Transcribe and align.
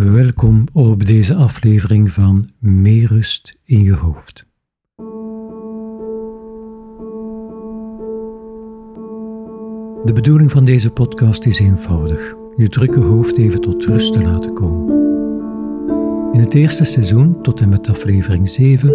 Welkom 0.00 0.64
op 0.72 1.06
deze 1.06 1.34
aflevering 1.34 2.12
van 2.12 2.48
Meer 2.58 3.08
rust 3.08 3.56
in 3.64 3.82
je 3.82 3.94
hoofd. 3.94 4.46
De 10.04 10.12
bedoeling 10.14 10.50
van 10.50 10.64
deze 10.64 10.90
podcast 10.90 11.46
is 11.46 11.58
eenvoudig: 11.58 12.34
je 12.56 12.68
drukke 12.68 13.00
hoofd 13.00 13.38
even 13.38 13.60
tot 13.60 13.84
rust 13.84 14.12
te 14.12 14.22
laten 14.22 14.54
komen. 14.54 14.88
In 16.32 16.40
het 16.40 16.54
eerste 16.54 16.84
seizoen, 16.84 17.42
tot 17.42 17.60
en 17.60 17.68
met 17.68 17.88
aflevering 17.88 18.48
7, 18.48 18.94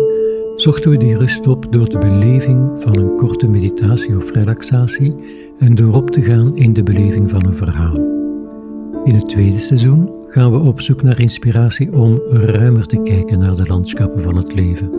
zochten 0.55 0.91
we 0.91 0.97
die 0.97 1.17
rust 1.17 1.47
op 1.47 1.71
door 1.71 1.89
de 1.89 1.97
beleving 1.97 2.81
van 2.81 2.97
een 2.97 3.15
korte 3.15 3.47
meditatie 3.47 4.17
of 4.17 4.31
relaxatie 4.31 5.15
en 5.59 5.75
door 5.75 5.93
op 5.93 6.11
te 6.11 6.21
gaan 6.21 6.55
in 6.55 6.73
de 6.73 6.83
beleving 6.83 7.29
van 7.29 7.45
een 7.45 7.55
verhaal. 7.55 7.97
In 9.03 9.15
het 9.15 9.29
tweede 9.29 9.59
seizoen 9.59 10.14
gaan 10.35 10.51
we 10.51 10.57
op 10.57 10.81
zoek 10.81 11.03
naar 11.03 11.19
inspiratie 11.19 11.91
om 11.93 12.21
ruimer 12.29 12.85
te 12.85 13.01
kijken 13.01 13.39
naar 13.39 13.55
de 13.55 13.65
landschappen 13.65 14.23
van 14.23 14.35
het 14.35 14.53
leven. 14.53 14.89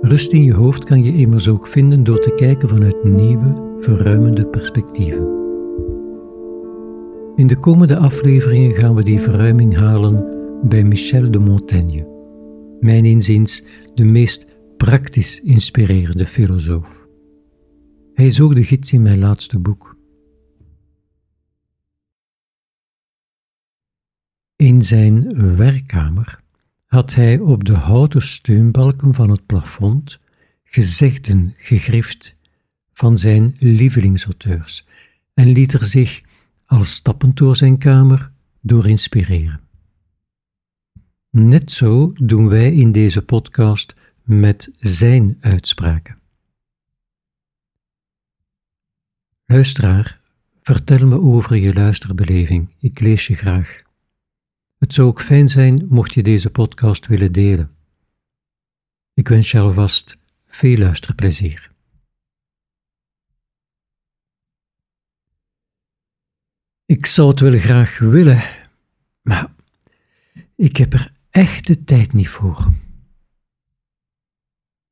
Rust 0.00 0.32
in 0.32 0.42
je 0.44 0.52
hoofd 0.52 0.84
kan 0.84 1.02
je 1.04 1.14
immers 1.14 1.48
ook 1.48 1.66
vinden 1.66 2.04
door 2.04 2.20
te 2.20 2.34
kijken 2.34 2.68
vanuit 2.68 3.04
nieuwe, 3.04 3.76
verruimende 3.78 4.46
perspectieven. 4.46 5.26
In 7.36 7.46
de 7.46 7.56
komende 7.56 7.96
afleveringen 7.96 8.74
gaan 8.74 8.94
we 8.94 9.02
die 9.02 9.20
verruiming 9.20 9.76
halen 9.76 10.24
bij 10.68 10.84
Michel 10.84 11.30
de 11.30 11.38
Montaigne, 11.38 12.08
mijn 12.80 13.04
inziens 13.04 13.66
de 13.94 14.04
meest 14.04 14.46
praktisch 14.76 15.40
inspirerende 15.40 16.26
filosoof. 16.26 17.06
Hij 18.12 18.26
is 18.26 18.40
ook 18.40 18.54
de 18.54 18.64
gids 18.64 18.92
in 18.92 19.02
mijn 19.02 19.18
laatste 19.18 19.58
boek. 19.58 19.93
In 24.64 24.82
zijn 24.82 25.34
werkkamer 25.56 26.40
had 26.84 27.14
hij 27.14 27.38
op 27.38 27.64
de 27.64 27.74
houten 27.74 28.22
steunbalken 28.22 29.14
van 29.14 29.30
het 29.30 29.46
plafond 29.46 30.18
gezegden 30.64 31.54
gegrift 31.56 32.34
van 32.92 33.16
zijn 33.16 33.56
lievelingsauteurs 33.58 34.84
en 35.34 35.48
liet 35.48 35.72
er 35.72 35.84
zich, 35.84 36.20
al 36.66 36.84
stappend 36.84 37.36
door 37.36 37.56
zijn 37.56 37.78
kamer, 37.78 38.32
door 38.60 38.88
inspireren. 38.88 39.60
Net 41.30 41.70
zo 41.70 42.12
doen 42.12 42.48
wij 42.48 42.72
in 42.72 42.92
deze 42.92 43.22
podcast 43.22 43.94
met 44.22 44.70
zijn 44.78 45.36
uitspraken. 45.40 46.18
Luisteraar, 49.44 50.20
vertel 50.60 51.06
me 51.06 51.20
over 51.20 51.56
je 51.56 51.74
luisterbeleving. 51.74 52.68
Ik 52.78 53.00
lees 53.00 53.26
je 53.26 53.34
graag. 53.34 53.83
Het 54.84 54.94
zou 54.94 55.08
ook 55.08 55.20
fijn 55.20 55.48
zijn 55.48 55.86
mocht 55.88 56.14
je 56.14 56.22
deze 56.22 56.50
podcast 56.50 57.06
willen 57.06 57.32
delen. 57.32 57.70
Ik 59.14 59.28
wens 59.28 59.50
je 59.50 59.60
alvast 59.60 60.16
veel 60.46 60.76
luisterplezier. 60.78 61.70
Ik 66.84 67.06
zou 67.06 67.28
het 67.28 67.40
wel 67.40 67.58
graag 67.58 67.98
willen, 67.98 68.42
maar 69.22 69.54
ik 70.56 70.76
heb 70.76 70.92
er 70.92 71.12
echt 71.30 71.66
de 71.66 71.84
tijd 71.84 72.12
niet 72.12 72.28
voor. 72.28 72.68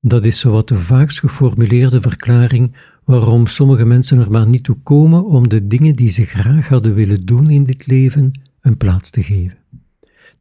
Dat 0.00 0.24
is 0.24 0.40
zowat 0.40 0.68
de 0.68 0.78
vaakst 0.78 1.18
geformuleerde 1.18 2.00
verklaring 2.00 2.76
waarom 3.04 3.46
sommige 3.46 3.84
mensen 3.84 4.18
er 4.18 4.30
maar 4.30 4.48
niet 4.48 4.64
toe 4.64 4.82
komen 4.82 5.24
om 5.24 5.48
de 5.48 5.66
dingen 5.66 5.96
die 5.96 6.10
ze 6.10 6.24
graag 6.24 6.68
hadden 6.68 6.94
willen 6.94 7.26
doen 7.26 7.50
in 7.50 7.64
dit 7.64 7.86
leven 7.86 8.40
een 8.60 8.76
plaats 8.76 9.10
te 9.10 9.22
geven. 9.22 9.60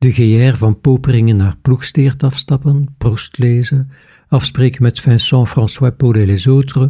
De 0.02 0.12
GR 0.12 0.58
van 0.58 0.80
Poperingen 0.80 1.38
naar 1.38 1.58
Ploegsteert 1.58 2.24
afstappen, 2.24 2.96
Proust 2.98 3.38
lezen, 3.38 3.92
afspreken 4.28 4.84
met 4.84 5.00
Vincent 5.00 5.50
François 5.50 5.96
Paul 5.98 6.14
et 6.14 6.26
les 6.26 6.46
autres, 6.46 6.90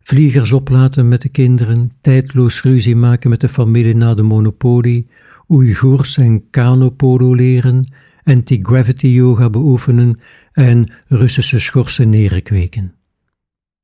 vliegers 0.00 0.52
oplaten 0.52 1.08
met 1.08 1.22
de 1.22 1.28
kinderen, 1.28 1.90
tijdloos 2.00 2.62
ruzie 2.62 2.96
maken 2.96 3.30
met 3.30 3.40
de 3.40 3.48
familie 3.48 3.96
na 3.96 4.14
de 4.14 4.22
monopolie, 4.22 5.06
Oeigoers 5.48 6.16
en 6.16 6.50
kanopolo 6.50 7.34
leren, 7.34 7.92
anti-gravity 8.22 9.06
yoga 9.06 9.50
beoefenen 9.50 10.20
en 10.52 10.92
Russische 11.08 11.58
schorsen 11.58 12.08
neren 12.08 12.42
kweken. 12.42 12.94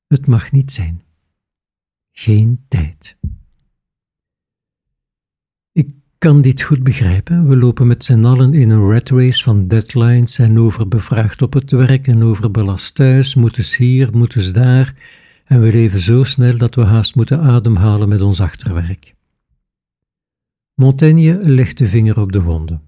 Het 0.06 0.26
mag 0.26 0.52
niet 0.52 0.72
zijn. 0.72 1.02
Geen 2.12 2.64
tijd 2.68 3.16
kan 6.18 6.40
dit 6.40 6.62
goed 6.62 6.82
begrijpen. 6.82 7.48
We 7.48 7.56
lopen 7.56 7.86
met 7.86 8.04
z'n 8.04 8.24
allen 8.24 8.54
in 8.54 8.70
een 8.70 8.90
rat 8.90 9.08
race 9.10 9.42
van 9.42 9.68
deadlines 9.68 10.38
en 10.38 10.58
overbevraagd 10.58 11.42
op 11.42 11.52
het 11.52 11.70
werk 11.70 12.06
en 12.06 12.22
overbelast 12.22 12.94
thuis, 12.94 13.34
moeten 13.34 13.64
ze 13.64 13.82
hier, 13.82 14.08
moeten 14.12 14.42
ze 14.42 14.50
daar, 14.52 14.94
en 15.44 15.60
we 15.60 15.72
leven 15.72 16.00
zo 16.00 16.24
snel 16.24 16.56
dat 16.56 16.74
we 16.74 16.84
haast 16.84 17.14
moeten 17.14 17.40
ademhalen 17.40 18.08
met 18.08 18.22
ons 18.22 18.40
achterwerk. 18.40 19.14
Montaigne 20.74 21.38
legt 21.42 21.78
de 21.78 21.88
vinger 21.88 22.20
op 22.20 22.32
de 22.32 22.42
wonden. 22.42 22.82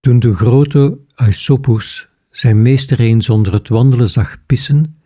Toen 0.00 0.18
de 0.18 0.34
grote 0.34 0.98
Aesopus 1.14 2.08
zijn 2.28 2.62
meester 2.62 3.00
eens 3.00 3.30
onder 3.30 3.52
het 3.52 3.68
wandelen 3.68 4.08
zag 4.08 4.46
pissen, 4.46 5.00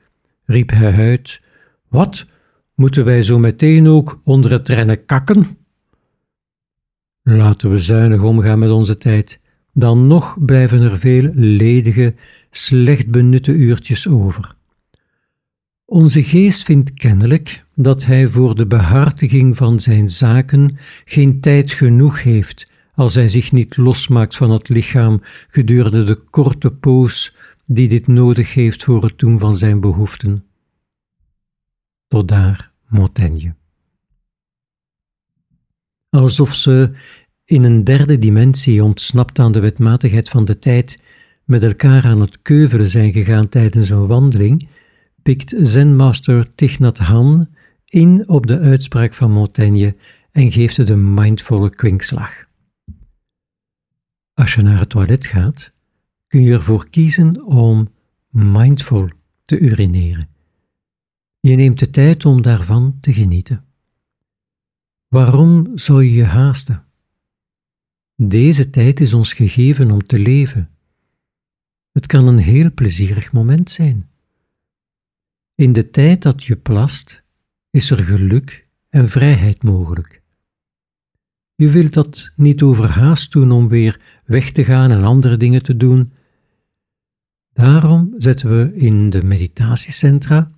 riep 0.44 0.70
hij 0.70 0.92
uit: 0.92 1.40
Wat, 1.88 2.26
moeten 2.74 3.04
wij 3.04 3.22
zo 3.22 3.38
meteen 3.38 3.88
ook 3.88 4.20
onder 4.24 4.50
het 4.50 4.68
rennen 4.68 5.04
kakken? 5.04 5.61
Laten 7.22 7.70
we 7.70 7.78
zuinig 7.78 8.22
omgaan 8.22 8.58
met 8.58 8.70
onze 8.70 8.96
tijd. 8.96 9.40
Dan 9.72 10.06
nog 10.06 10.44
blijven 10.44 10.80
er 10.80 10.98
veel 10.98 11.30
ledige, 11.34 12.14
slecht 12.50 13.10
benutte 13.10 13.52
uurtjes 13.52 14.08
over. 14.08 14.54
Onze 15.84 16.22
geest 16.22 16.62
vindt 16.62 16.94
kennelijk 16.94 17.64
dat 17.74 18.04
hij 18.04 18.28
voor 18.28 18.54
de 18.54 18.66
behartiging 18.66 19.56
van 19.56 19.80
zijn 19.80 20.08
zaken 20.08 20.76
geen 21.04 21.40
tijd 21.40 21.70
genoeg 21.70 22.22
heeft 22.22 22.70
als 22.94 23.14
hij 23.14 23.28
zich 23.28 23.52
niet 23.52 23.76
losmaakt 23.76 24.36
van 24.36 24.50
het 24.50 24.68
lichaam 24.68 25.20
gedurende 25.48 26.04
de 26.04 26.14
korte 26.30 26.70
poos 26.72 27.36
die 27.66 27.88
dit 27.88 28.06
nodig 28.06 28.54
heeft 28.54 28.84
voor 28.84 29.02
het 29.02 29.18
doen 29.18 29.38
van 29.38 29.56
zijn 29.56 29.80
behoeften. 29.80 30.44
Tot 32.08 32.28
daar 32.28 32.72
Montaigne 32.88 33.54
alsof 36.20 36.54
ze 36.54 36.90
in 37.44 37.64
een 37.64 37.84
derde 37.84 38.18
dimensie 38.18 38.84
ontsnapt 38.84 39.38
aan 39.38 39.52
de 39.52 39.60
wetmatigheid 39.60 40.28
van 40.28 40.44
de 40.44 40.58
tijd 40.58 41.02
met 41.44 41.62
elkaar 41.62 42.04
aan 42.04 42.20
het 42.20 42.42
keuvelen 42.42 42.88
zijn 42.88 43.12
gegaan 43.12 43.48
tijdens 43.48 43.90
een 43.90 44.06
wandeling, 44.06 44.68
pikt 45.22 45.54
zenmaster 45.58 46.48
Thich 46.48 46.98
Han 46.98 47.48
in 47.84 48.28
op 48.28 48.46
de 48.46 48.58
uitspraak 48.58 49.14
van 49.14 49.30
Montaigne 49.30 49.96
en 50.30 50.52
geeft 50.52 50.76
het 50.76 50.88
een 50.88 51.14
mindvolle 51.14 51.70
kwinkslag. 51.70 52.44
Als 54.34 54.54
je 54.54 54.62
naar 54.62 54.78
het 54.78 54.88
toilet 54.88 55.26
gaat, 55.26 55.72
kun 56.26 56.42
je 56.42 56.52
ervoor 56.52 56.88
kiezen 56.90 57.44
om 57.44 57.88
mindful 58.28 59.08
te 59.42 59.58
urineren. 59.58 60.28
Je 61.40 61.54
neemt 61.54 61.78
de 61.78 61.90
tijd 61.90 62.24
om 62.24 62.42
daarvan 62.42 62.98
te 63.00 63.12
genieten. 63.12 63.64
Waarom 65.12 65.70
zou 65.74 66.04
je 66.04 66.12
je 66.12 66.24
haasten? 66.24 66.84
Deze 68.16 68.70
tijd 68.70 69.00
is 69.00 69.12
ons 69.12 69.32
gegeven 69.32 69.90
om 69.90 70.02
te 70.02 70.18
leven. 70.18 70.70
Het 71.90 72.06
kan 72.06 72.26
een 72.26 72.38
heel 72.38 72.72
plezierig 72.72 73.32
moment 73.32 73.70
zijn. 73.70 74.10
In 75.54 75.72
de 75.72 75.90
tijd 75.90 76.22
dat 76.22 76.44
je 76.44 76.56
plast, 76.56 77.24
is 77.70 77.90
er 77.90 77.98
geluk 77.98 78.64
en 78.88 79.08
vrijheid 79.08 79.62
mogelijk. 79.62 80.22
Je 81.54 81.70
wilt 81.70 81.94
dat 81.94 82.32
niet 82.36 82.62
overhaast 82.62 83.32
doen 83.32 83.50
om 83.50 83.68
weer 83.68 84.00
weg 84.24 84.50
te 84.50 84.64
gaan 84.64 84.90
en 84.90 85.04
andere 85.04 85.36
dingen 85.36 85.62
te 85.62 85.76
doen. 85.76 86.12
Daarom 87.52 88.14
zetten 88.16 88.48
we 88.48 88.74
in 88.74 89.10
de 89.10 89.22
meditatiecentra 89.22 90.50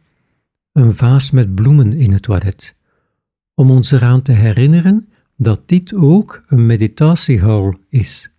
een 0.73 0.95
vaas 0.95 1.31
met 1.31 1.55
bloemen 1.55 1.93
in 1.93 2.13
het 2.13 2.23
toilet 2.23 2.75
om 3.55 3.71
ons 3.71 3.91
eraan 3.91 4.23
te 4.23 4.33
herinneren 4.33 5.09
dat 5.37 5.69
dit 5.69 5.95
ook 5.95 6.45
een 6.47 6.67
meditatiehal 6.67 7.75
is. 7.89 8.33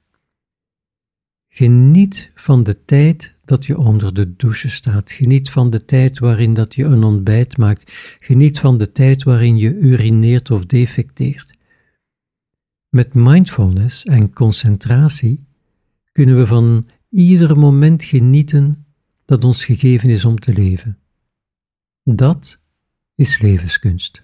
Geniet 1.47 2.31
van 2.35 2.63
de 2.63 2.85
tijd 2.85 3.35
dat 3.45 3.65
je 3.65 3.77
onder 3.77 4.13
de 4.13 4.35
douche 4.35 4.69
staat. 4.69 5.12
Geniet 5.12 5.50
van 5.50 5.69
de 5.69 5.85
tijd 5.85 6.19
waarin 6.19 6.53
dat 6.53 6.75
je 6.75 6.83
een 6.83 7.03
ontbijt 7.03 7.57
maakt. 7.57 8.17
Geniet 8.19 8.59
van 8.59 8.77
de 8.77 8.91
tijd 8.91 9.23
waarin 9.23 9.57
je 9.57 9.73
urineert 9.73 10.51
of 10.51 10.65
defecteert. 10.65 11.53
Met 12.89 13.13
mindfulness 13.13 14.06
en 14.06 14.33
concentratie 14.33 15.39
kunnen 16.12 16.38
we 16.38 16.47
van 16.47 16.88
ieder 17.09 17.57
moment 17.57 18.03
genieten 18.03 18.85
dat 19.25 19.44
ons 19.44 19.65
gegeven 19.65 20.09
is 20.09 20.25
om 20.25 20.39
te 20.39 20.53
leven. 20.53 21.00
Dat 22.03 22.59
is 23.15 23.41
levenskunst. 23.41 24.21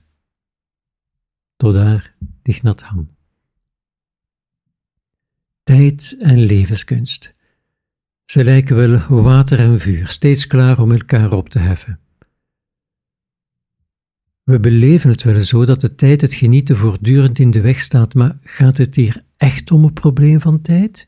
Tot 1.62 1.74
daar, 1.74 2.16
Dichnat 2.42 2.82
Han. 2.82 3.10
tijd 5.64 6.16
en 6.20 6.40
levenskunst. 6.40 7.34
Ze 8.26 8.44
lijken 8.44 8.76
wel 8.76 9.22
water 9.22 9.60
en 9.60 9.80
vuur, 9.80 10.08
steeds 10.08 10.48
klaar 10.48 10.80
om 10.80 10.92
elkaar 10.92 11.32
op 11.32 11.50
te 11.50 11.60
heffen. 11.60 12.00
We 14.44 14.60
beleven 14.60 15.10
het 15.10 15.24
wel 15.24 15.42
zo 15.42 15.66
dat 15.66 15.82
de 15.82 15.96
tijd 15.96 16.22
het 16.22 16.34
genieten 16.34 16.78
voortdurend 16.78 17.40
in 17.40 17.52
de 17.52 17.62
weg 17.62 17.80
staat, 17.80 18.14
maar 18.14 18.38
gaat 18.42 18.78
het 18.78 18.96
hier 18.96 19.24
echt 19.38 19.72
om 19.72 19.84
een 19.84 19.94
probleem 19.94 20.40
van 20.40 20.62
tijd? 20.62 21.08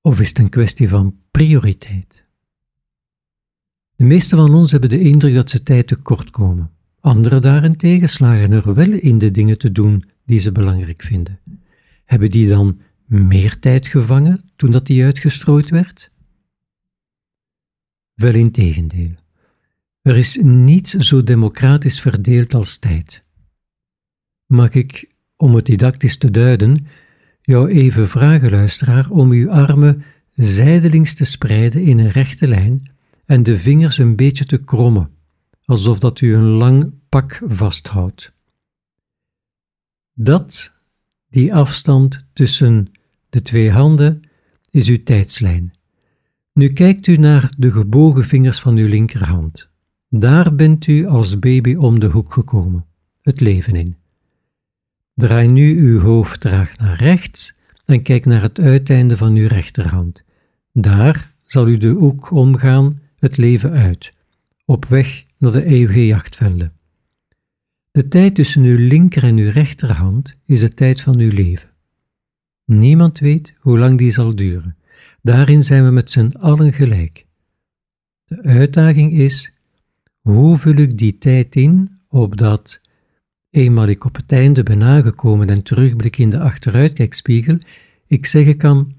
Of 0.00 0.20
is 0.20 0.28
het 0.28 0.38
een 0.38 0.48
kwestie 0.48 0.88
van 0.88 1.20
prioriteit? 1.30 2.24
De 3.96 4.04
meeste 4.04 4.36
van 4.36 4.54
ons 4.54 4.70
hebben 4.70 4.90
de 4.90 5.00
indruk 5.00 5.34
dat 5.34 5.50
ze 5.50 5.62
tijd 5.62 5.86
tekort 5.86 6.30
komen. 6.30 6.78
Anderen 7.00 7.42
daarentegen 7.42 8.08
slagen 8.08 8.52
er 8.52 8.74
wel 8.74 8.92
in 8.92 9.18
de 9.18 9.30
dingen 9.30 9.58
te 9.58 9.72
doen 9.72 10.04
die 10.24 10.38
ze 10.38 10.52
belangrijk 10.52 11.02
vinden. 11.02 11.40
Hebben 12.04 12.30
die 12.30 12.48
dan 12.48 12.80
meer 13.06 13.58
tijd 13.58 13.86
gevangen 13.86 14.50
toen 14.56 14.70
dat 14.70 14.86
die 14.86 15.04
uitgestrooid 15.04 15.70
werd? 15.70 16.10
Wel 18.14 18.34
in 18.34 18.50
tegendeel. 18.50 19.10
Er 20.02 20.16
is 20.16 20.38
niets 20.42 20.94
zo 20.94 21.24
democratisch 21.24 22.00
verdeeld 22.00 22.54
als 22.54 22.78
tijd. 22.78 23.24
Mag 24.46 24.70
ik, 24.70 25.10
om 25.36 25.54
het 25.54 25.66
didactisch 25.66 26.16
te 26.16 26.30
duiden, 26.30 26.86
jou 27.42 27.70
even 27.70 28.08
vragen, 28.08 28.50
luisteraar, 28.50 29.10
om 29.10 29.30
uw 29.30 29.50
armen 29.50 30.04
zijdelings 30.34 31.14
te 31.14 31.24
spreiden 31.24 31.82
in 31.82 31.98
een 31.98 32.10
rechte 32.10 32.48
lijn 32.48 32.90
en 33.26 33.42
de 33.42 33.58
vingers 33.58 33.98
een 33.98 34.16
beetje 34.16 34.44
te 34.44 34.64
krommen, 34.64 35.10
alsof 35.70 35.98
dat 35.98 36.20
u 36.20 36.34
een 36.34 36.48
lang 36.48 36.92
pak 37.08 37.40
vasthoudt. 37.44 38.32
Dat, 40.14 40.72
die 41.28 41.54
afstand 41.54 42.26
tussen 42.32 42.92
de 43.28 43.42
twee 43.42 43.70
handen, 43.70 44.20
is 44.70 44.88
uw 44.88 45.02
tijdslijn. 45.02 45.72
Nu 46.52 46.72
kijkt 46.72 47.06
u 47.06 47.16
naar 47.16 47.54
de 47.56 47.70
gebogen 47.70 48.24
vingers 48.24 48.60
van 48.60 48.76
uw 48.76 48.88
linkerhand. 48.88 49.70
Daar 50.08 50.54
bent 50.54 50.86
u 50.86 51.06
als 51.06 51.38
baby 51.38 51.74
om 51.74 52.00
de 52.00 52.06
hoek 52.06 52.32
gekomen, 52.32 52.86
het 53.22 53.40
leven 53.40 53.74
in. 53.74 53.96
Draai 55.14 55.48
nu 55.48 55.80
uw 55.80 56.00
hoofd 56.00 56.40
traag 56.40 56.76
naar 56.76 56.96
rechts 56.96 57.56
en 57.84 58.02
kijk 58.02 58.24
naar 58.24 58.42
het 58.42 58.58
uiteinde 58.58 59.16
van 59.16 59.34
uw 59.34 59.48
rechterhand. 59.48 60.22
Daar 60.72 61.34
zal 61.42 61.68
u 61.68 61.76
de 61.76 61.88
hoek 61.88 62.30
omgaan, 62.30 63.00
het 63.16 63.36
leven 63.36 63.70
uit, 63.70 64.12
op 64.64 64.84
weg 64.84 65.28
naar 65.40 65.52
de 65.52 65.64
eeuwige 65.64 66.06
jachtvelden. 66.06 66.72
De 67.90 68.08
tijd 68.08 68.34
tussen 68.34 68.62
uw 68.62 68.78
linker 68.78 69.22
en 69.22 69.36
uw 69.36 69.50
rechterhand 69.50 70.36
is 70.46 70.60
de 70.60 70.74
tijd 70.74 71.00
van 71.00 71.18
uw 71.18 71.30
leven. 71.30 71.70
Niemand 72.64 73.18
weet 73.18 73.54
hoe 73.58 73.78
lang 73.78 73.96
die 73.96 74.10
zal 74.10 74.34
duren. 74.34 74.76
Daarin 75.22 75.62
zijn 75.62 75.84
we 75.84 75.90
met 75.90 76.10
z'n 76.10 76.34
allen 76.38 76.72
gelijk. 76.72 77.26
De 78.24 78.42
uitdaging 78.42 79.12
is 79.12 79.54
hoe 80.20 80.58
vul 80.58 80.76
ik 80.76 80.98
die 80.98 81.18
tijd 81.18 81.56
in, 81.56 81.98
opdat, 82.08 82.80
eenmaal 83.50 83.86
ik 83.86 84.04
op 84.04 84.16
het 84.16 84.32
einde 84.32 84.62
ben 84.62 84.82
aangekomen 84.82 85.48
en 85.48 85.62
terugblik 85.62 86.18
in 86.18 86.30
de 86.30 86.40
achteruitkijkspiegel, 86.40 87.58
ik 88.06 88.26
zeggen 88.26 88.56
kan: 88.56 88.92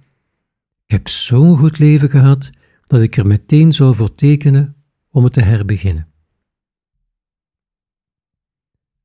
Ik 0.85 0.91
heb 0.91 1.07
zo'n 1.07 1.57
goed 1.57 1.79
leven 1.79 2.09
gehad 2.09 2.49
dat 2.85 3.01
ik 3.01 3.17
er 3.17 3.27
meteen 3.27 3.73
zou 3.73 3.95
voor 3.95 4.15
tekenen 4.15 4.75
om 5.09 5.23
het 5.23 5.33
te 5.33 5.41
herbeginnen. 5.41 6.10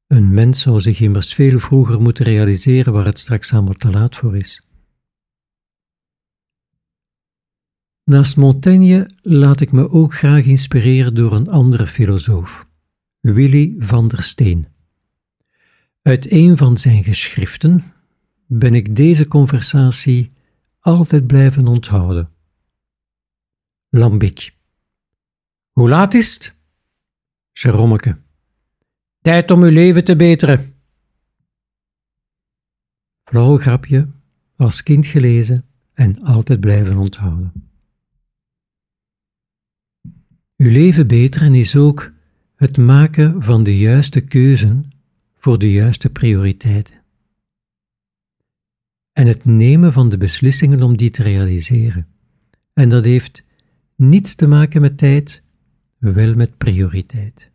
Een 0.07 0.35
mens 0.35 0.61
zou 0.61 0.81
zich 0.81 1.01
immers 1.01 1.35
veel 1.35 1.59
vroeger 1.59 2.01
moeten 2.01 2.25
realiseren 2.25 2.93
waar 2.93 3.05
het 3.05 3.19
straks 3.19 3.53
allemaal 3.53 3.75
te 3.75 3.91
laat 3.91 4.17
voor 4.17 4.37
is. 4.37 4.63
Naast 8.05 8.37
Montaigne 8.37 9.11
laat 9.23 9.61
ik 9.61 9.73
me 9.73 9.91
ook 9.91 10.15
graag 10.15 10.45
inspireren 10.45 11.15
door 11.15 11.33
een 11.33 11.49
andere 11.49 11.87
filosoof, 11.87 12.69
Willy 13.21 13.75
van 13.79 14.09
der 14.09 14.23
Steen. 14.23 14.67
Uit 16.03 16.31
een 16.31 16.57
van 16.57 16.79
zijn 16.79 17.05
geschriften 17.05 17.83
ben 18.47 18.75
ik 18.75 18.97
deze 18.97 19.29
conversatie 19.29 20.31
altijd 20.81 21.27
blijven 21.27 21.67
onthouden. 21.67 22.31
Lambic. 23.89 24.55
Hoe 25.71 25.89
laat 25.89 26.15
is 26.15 26.35
het? 26.35 26.59
Jerommeke. 27.53 28.25
Tijd 29.27 29.51
om 29.51 29.63
uw 29.63 29.71
leven 29.71 30.05
te 30.05 30.17
beteren. 30.17 30.75
Flauw 33.25 33.59
grapje, 33.59 34.09
als 34.57 34.83
kind 34.83 35.07
gelezen 35.07 35.65
en 35.93 36.23
altijd 36.23 36.61
blijven 36.61 36.97
onthouden. 36.97 37.53
Uw 40.57 40.71
leven 40.71 41.07
beteren 41.07 41.55
is 41.55 41.77
ook 41.77 42.13
het 42.57 42.77
maken 42.77 43.43
van 43.43 43.63
de 43.63 43.79
juiste 43.79 44.21
keuzen 44.21 44.91
voor 45.37 45.59
de 45.59 45.73
juiste 45.73 46.11
prioriteiten. 46.11 47.03
En 49.13 49.27
het 49.27 49.45
nemen 49.45 49.93
van 49.93 50.09
de 50.09 50.19
beslissingen 50.19 50.83
om 50.83 50.97
die 50.97 51.11
te 51.11 51.23
realiseren. 51.23 52.09
En 52.73 52.89
dat 52.89 53.05
heeft 53.05 53.43
niets 53.97 54.35
te 54.35 54.47
maken 54.47 54.81
met 54.81 54.99
tijd, 54.99 55.43
wel 55.99 56.35
met 56.35 56.57
prioriteit. 56.57 57.55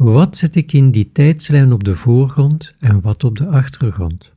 Wat 0.00 0.36
zet 0.36 0.56
ik 0.56 0.72
in 0.72 0.90
die 0.90 1.12
tijdslijn 1.12 1.72
op 1.72 1.84
de 1.84 1.96
voorgrond 1.96 2.74
en 2.78 3.00
wat 3.00 3.24
op 3.24 3.36
de 3.36 3.46
achtergrond? 3.46 4.32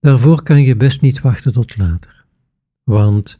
Daarvoor 0.00 0.42
kan 0.42 0.62
je 0.62 0.76
best 0.76 1.00
niet 1.00 1.20
wachten 1.20 1.52
tot 1.52 1.76
later, 1.76 2.24
want 2.82 3.38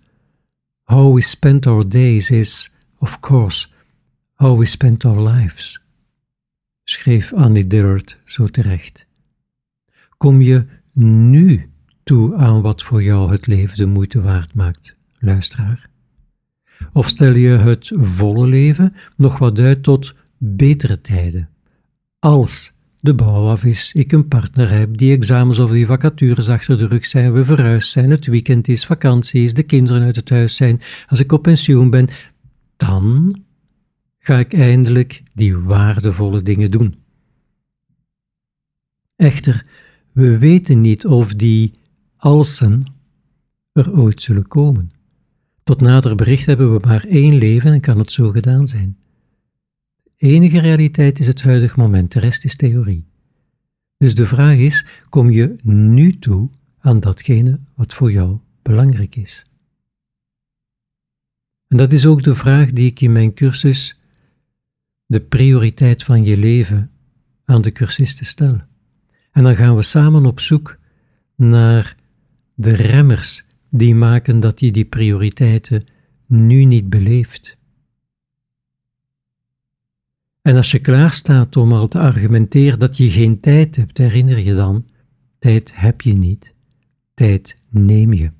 How 0.82 1.14
we 1.14 1.20
spend 1.20 1.66
our 1.66 1.88
days 1.88 2.30
is, 2.30 2.76
of 2.98 3.20
course, 3.20 3.68
how 4.34 4.58
we 4.58 4.64
spend 4.64 5.04
our 5.04 5.28
lives, 5.28 5.88
schreef 6.84 7.32
Annie 7.32 7.66
Dillard 7.66 8.20
zo 8.24 8.46
terecht. 8.46 9.06
Kom 10.16 10.40
je 10.40 10.66
nu 10.92 11.64
toe 12.04 12.36
aan 12.36 12.62
wat 12.62 12.82
voor 12.82 13.02
jou 13.02 13.30
het 13.30 13.46
leven 13.46 13.76
de 13.76 13.86
moeite 13.86 14.20
waard 14.20 14.54
maakt, 14.54 14.96
luisteraar? 15.18 15.92
Of 16.94 17.08
stel 17.08 17.34
je 17.34 17.48
het 17.48 17.92
volle 17.94 18.46
leven 18.46 18.94
nog 19.16 19.38
wat 19.38 19.58
uit 19.58 19.82
tot 19.82 20.14
betere 20.38 21.00
tijden? 21.00 21.48
Als 22.18 22.72
de 23.00 23.14
bouw 23.14 23.48
af 23.48 23.64
is, 23.64 23.92
ik 23.92 24.12
een 24.12 24.28
partner 24.28 24.70
heb, 24.70 24.96
die 24.96 25.12
examens 25.12 25.58
of 25.58 25.70
die 25.70 25.86
vacatures 25.86 26.48
achter 26.48 26.78
de 26.78 26.86
rug 26.86 27.04
zijn, 27.04 27.32
we 27.32 27.44
verhuisd 27.44 27.90
zijn, 27.90 28.10
het 28.10 28.26
weekend 28.26 28.68
is, 28.68 28.86
vakantie 28.86 29.44
is, 29.44 29.54
de 29.54 29.62
kinderen 29.62 30.02
uit 30.02 30.16
het 30.16 30.30
huis 30.30 30.56
zijn, 30.56 30.80
als 31.06 31.20
ik 31.20 31.32
op 31.32 31.42
pensioen 31.42 31.90
ben, 31.90 32.08
dan 32.76 33.36
ga 34.18 34.38
ik 34.38 34.52
eindelijk 34.52 35.22
die 35.34 35.56
waardevolle 35.56 36.42
dingen 36.42 36.70
doen. 36.70 36.94
Echter, 39.16 39.66
we 40.12 40.38
weten 40.38 40.80
niet 40.80 41.06
of 41.06 41.34
die 41.34 41.72
alsen 42.16 42.84
er 43.72 43.92
ooit 43.92 44.22
zullen 44.22 44.48
komen. 44.48 44.92
Tot 45.64 45.80
nader 45.80 46.14
bericht 46.14 46.46
hebben 46.46 46.72
we 46.72 46.86
maar 46.86 47.04
één 47.04 47.34
leven 47.34 47.72
en 47.72 47.80
kan 47.80 47.98
het 47.98 48.12
zo 48.12 48.30
gedaan 48.30 48.68
zijn 48.68 48.98
enige 50.24 50.60
realiteit 50.60 51.18
is 51.18 51.26
het 51.26 51.42
huidige 51.42 51.80
moment, 51.80 52.12
de 52.12 52.20
rest 52.20 52.44
is 52.44 52.56
theorie. 52.56 53.06
Dus 53.96 54.14
de 54.14 54.26
vraag 54.26 54.56
is: 54.56 54.86
kom 55.08 55.30
je 55.30 55.56
nu 55.62 56.18
toe 56.18 56.50
aan 56.78 57.00
datgene 57.00 57.60
wat 57.74 57.94
voor 57.94 58.12
jou 58.12 58.38
belangrijk 58.62 59.16
is? 59.16 59.44
En 61.68 61.76
dat 61.76 61.92
is 61.92 62.06
ook 62.06 62.22
de 62.22 62.34
vraag 62.34 62.72
die 62.72 62.86
ik 62.86 63.00
in 63.00 63.12
mijn 63.12 63.34
cursus, 63.34 64.00
de 65.06 65.20
prioriteit 65.20 66.02
van 66.02 66.24
je 66.24 66.36
leven, 66.36 66.90
aan 67.44 67.62
de 67.62 67.72
cursisten 67.72 68.26
stel. 68.26 68.60
En 69.30 69.42
dan 69.42 69.56
gaan 69.56 69.76
we 69.76 69.82
samen 69.82 70.26
op 70.26 70.40
zoek 70.40 70.76
naar 71.36 71.96
de 72.54 72.72
remmers 72.72 73.44
die 73.76 73.94
maken 73.94 74.40
dat 74.40 74.60
je 74.60 74.70
die 74.70 74.84
prioriteiten 74.84 75.84
nu 76.26 76.64
niet 76.64 76.88
beleeft. 76.88 77.56
En 80.42 80.56
als 80.56 80.70
je 80.70 80.78
klaar 80.78 81.12
staat 81.12 81.56
om 81.56 81.72
al 81.72 81.88
te 81.88 81.98
argumenteren 81.98 82.78
dat 82.78 82.96
je 82.96 83.10
geen 83.10 83.40
tijd 83.40 83.76
hebt, 83.76 83.98
herinner 83.98 84.38
je 84.38 84.54
dan, 84.54 84.84
tijd 85.38 85.72
heb 85.74 86.00
je 86.00 86.12
niet, 86.12 86.54
tijd 87.14 87.56
neem 87.70 88.12
je. 88.12 88.30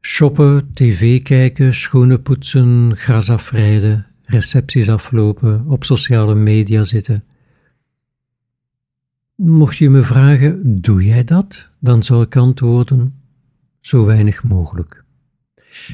Shoppen, 0.00 0.70
tv 0.74 1.22
kijken, 1.22 1.74
schoenen 1.74 2.22
poetsen, 2.22 2.96
gras 2.96 3.30
afrijden, 3.30 4.06
recepties 4.22 4.88
aflopen, 4.88 5.66
op 5.66 5.84
sociale 5.84 6.34
media 6.34 6.84
zitten. 6.84 7.24
Mocht 9.42 9.76
je 9.76 9.90
me 9.90 10.02
vragen, 10.02 10.80
doe 10.80 11.04
jij 11.04 11.24
dat? 11.24 11.70
Dan 11.80 12.02
zou 12.02 12.22
ik 12.22 12.36
antwoorden, 12.36 13.22
zo 13.80 14.04
weinig 14.04 14.44
mogelijk. 14.44 15.04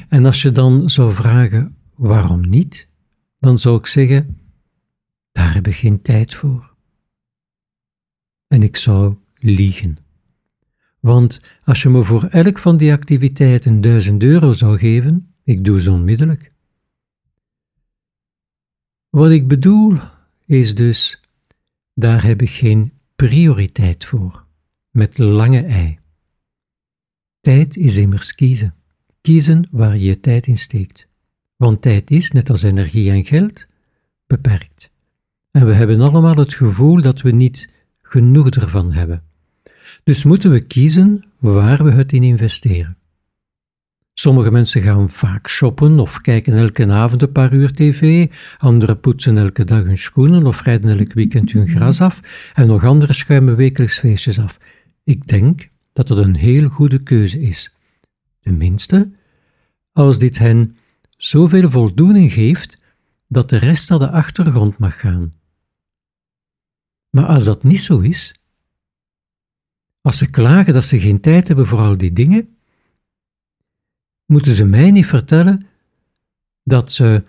En 0.09 0.25
als 0.25 0.41
je 0.41 0.51
dan 0.51 0.89
zou 0.89 1.13
vragen, 1.13 1.77
waarom 1.95 2.49
niet? 2.49 2.87
Dan 3.39 3.57
zou 3.57 3.77
ik 3.77 3.85
zeggen, 3.85 4.39
daar 5.31 5.53
heb 5.53 5.67
ik 5.67 5.75
geen 5.75 6.01
tijd 6.01 6.33
voor. 6.33 6.75
En 8.47 8.63
ik 8.63 8.75
zou 8.75 9.15
liegen. 9.33 9.97
Want 10.99 11.41
als 11.63 11.81
je 11.81 11.89
me 11.89 12.03
voor 12.03 12.23
elk 12.23 12.59
van 12.59 12.77
die 12.77 12.91
activiteiten 12.91 13.81
duizend 13.81 14.23
euro 14.23 14.53
zou 14.53 14.77
geven, 14.77 15.33
ik 15.43 15.65
doe 15.65 15.81
ze 15.81 15.91
onmiddellijk. 15.91 16.53
Wat 19.09 19.31
ik 19.31 19.47
bedoel 19.47 19.97
is 20.45 20.75
dus, 20.75 21.21
daar 21.93 22.23
heb 22.23 22.41
ik 22.41 22.49
geen 22.49 22.93
prioriteit 23.15 24.05
voor, 24.05 24.45
met 24.89 25.17
lange 25.17 25.63
ei. 25.63 25.97
Tijd 27.41 27.77
is 27.77 27.97
immers 27.97 28.35
kiezen. 28.35 28.75
Kiezen 29.21 29.67
waar 29.71 29.97
je 29.97 30.03
je 30.03 30.19
tijd 30.19 30.47
in 30.47 30.57
steekt. 30.57 31.07
Want 31.55 31.81
tijd 31.81 32.11
is, 32.11 32.31
net 32.31 32.49
als 32.49 32.63
energie 32.63 33.11
en 33.11 33.25
geld, 33.25 33.67
beperkt. 34.27 34.91
En 35.51 35.65
we 35.65 35.73
hebben 35.73 36.01
allemaal 36.01 36.35
het 36.35 36.53
gevoel 36.53 37.01
dat 37.01 37.21
we 37.21 37.31
niet 37.31 37.69
genoeg 38.01 38.49
ervan 38.49 38.91
hebben. 38.91 39.23
Dus 40.03 40.23
moeten 40.23 40.51
we 40.51 40.59
kiezen 40.59 41.23
waar 41.39 41.83
we 41.83 41.91
het 41.91 42.13
in 42.13 42.23
investeren. 42.23 42.97
Sommige 44.17 44.51
mensen 44.51 44.81
gaan 44.81 45.09
vaak 45.09 45.47
shoppen 45.49 45.99
of 45.99 46.21
kijken 46.21 46.53
elke 46.53 46.91
avond 46.91 47.21
een 47.21 47.31
paar 47.31 47.53
uur 47.53 47.71
tv, 47.71 48.31
anderen 48.57 48.99
poetsen 48.99 49.37
elke 49.37 49.63
dag 49.63 49.83
hun 49.83 49.97
schoenen 49.97 50.45
of 50.45 50.61
rijden 50.61 50.99
elk 50.99 51.13
weekend 51.13 51.51
hun 51.51 51.67
gras 51.67 52.01
af 52.01 52.51
en 52.53 52.67
nog 52.67 52.83
anderen 52.83 53.15
schuimen 53.15 53.55
wekelijks 53.55 53.99
feestjes 53.99 54.39
af. 54.39 54.59
Ik 55.03 55.27
denk 55.27 55.67
dat 55.93 56.07
dat 56.07 56.17
een 56.17 56.35
heel 56.35 56.69
goede 56.69 57.03
keuze 57.03 57.41
is. 57.41 57.75
Tenminste, 58.41 59.11
als 59.91 60.19
dit 60.19 60.37
hen 60.37 60.77
zoveel 61.17 61.69
voldoening 61.69 62.33
geeft 62.33 62.77
dat 63.27 63.49
de 63.49 63.57
rest 63.57 63.89
naar 63.89 63.99
de 63.99 64.11
achtergrond 64.11 64.77
mag 64.77 64.99
gaan. 64.99 65.33
Maar 67.09 67.25
als 67.25 67.43
dat 67.43 67.63
niet 67.63 67.81
zo 67.81 67.99
is, 67.99 68.33
als 70.01 70.17
ze 70.17 70.29
klagen 70.29 70.73
dat 70.73 70.83
ze 70.83 70.99
geen 70.99 71.21
tijd 71.21 71.47
hebben 71.47 71.67
voor 71.67 71.79
al 71.79 71.97
die 71.97 72.13
dingen, 72.13 72.54
moeten 74.25 74.53
ze 74.53 74.65
mij 74.65 74.91
niet 74.91 75.05
vertellen 75.05 75.65
dat 76.63 76.91
ze 76.91 77.23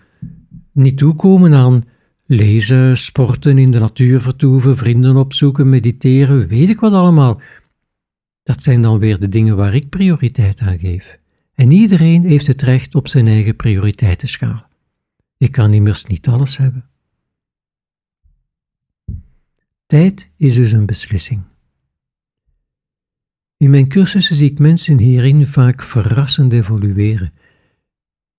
niet 0.73 0.99
toekomen 0.99 1.55
aan 1.55 1.83
lezen, 2.27 2.97
sporten, 2.99 3.59
in 3.59 3.71
de 3.71 3.79
natuur 3.79 4.23
vertoeven, 4.23 4.77
vrienden 4.77 5.17
opzoeken, 5.17 5.69
mediteren, 5.69 6.49
weet 6.49 6.69
ik 6.69 6.81
wat 6.81 6.93
allemaal. 6.93 7.41
Dat 8.43 8.63
zijn 8.63 8.83
dan 8.83 8.99
weer 8.99 9.19
de 9.19 9.29
dingen 9.29 9.57
waar 9.57 9.75
ik 9.75 9.89
prioriteit 9.89 10.61
aan 10.61 10.79
geef. 10.79 11.19
En 11.55 11.71
iedereen 11.71 12.23
heeft 12.23 12.47
het 12.47 12.63
recht 12.63 12.95
op 12.95 13.09
zijn 13.09 13.27
eigen 13.27 13.57
prioriteitenschaal. 13.57 14.69
Ik 15.39 15.53
kan 15.53 15.73
immers 15.73 16.05
niet 16.05 16.29
alles 16.29 16.57
hebben. 16.57 16.85
Tijd 19.87 20.31
is 20.37 20.55
dus 20.55 20.73
een 20.73 20.87
beslissing. 20.87 21.43
In 23.59 23.71
mijn 23.71 23.89
cursussen 23.89 24.37
zie 24.37 24.51
ik 24.51 24.59
mensen 24.59 24.99
hierin 24.99 25.47
vaak 25.47 25.83
verrassend 25.83 26.53
evolueren. 26.53 27.33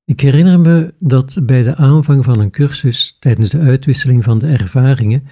Ik 0.06 0.20
herinner 0.20 0.60
me 0.60 0.94
dat 1.00 1.38
bij 1.44 1.64
de 1.64 1.76
aanvang 1.76 2.26
van 2.26 2.40
een 2.40 2.52
cursus, 2.52 3.18
tijdens 3.20 3.50
de 3.50 3.60
uitwisseling 3.60 4.24
van 4.24 4.38
de 4.40 4.48
ervaringen, 4.48 5.28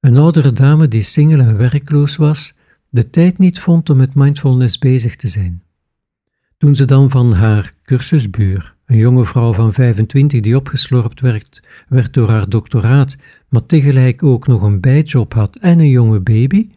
een 0.00 0.16
oudere 0.16 0.52
dame 0.52 0.88
die 0.88 1.02
single 1.02 1.42
en 1.42 1.56
werkloos 1.56 2.16
was, 2.16 2.54
de 2.88 3.10
tijd 3.10 3.38
niet 3.38 3.60
vond 3.60 3.90
om 3.90 3.96
met 3.96 4.14
mindfulness 4.14 4.78
bezig 4.78 5.16
te 5.16 5.28
zijn. 5.28 5.62
Toen 6.58 6.76
ze 6.76 6.84
dan 6.84 7.10
van 7.10 7.32
haar 7.32 7.72
cursusbuur, 7.82 8.76
een 8.86 8.96
jonge 8.96 9.24
vrouw 9.24 9.52
van 9.52 9.72
25 9.72 10.40
die 10.40 10.56
opgeslorpt 10.56 11.20
werd, 11.20 11.62
werd 11.88 12.14
door 12.14 12.28
haar 12.28 12.48
doctoraat, 12.48 13.16
maar 13.48 13.66
tegelijk 13.66 14.22
ook 14.22 14.46
nog 14.46 14.62
een 14.62 14.80
bijjob 14.80 15.32
had 15.32 15.56
en 15.56 15.78
een 15.78 15.90
jonge 15.90 16.20
baby, 16.20 16.70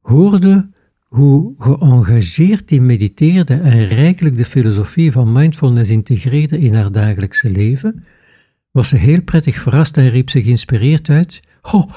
hoorde 0.00 0.72
hoe 1.14 1.54
geëngageerd 1.58 2.68
die 2.68 2.80
mediteerde 2.80 3.54
en 3.54 3.86
rijkelijk 3.86 4.36
de 4.36 4.44
filosofie 4.44 5.12
van 5.12 5.32
mindfulness 5.32 5.90
integreerde 5.90 6.58
in 6.58 6.74
haar 6.74 6.92
dagelijkse 6.92 7.50
leven, 7.50 8.04
was 8.70 8.88
ze 8.88 8.96
heel 8.96 9.22
prettig 9.22 9.56
verrast 9.56 9.96
en 9.96 10.08
riep 10.08 10.30
ze 10.30 10.42
geïnspireerd 10.42 11.08
uit: 11.08 11.40
Oh, 11.62 11.90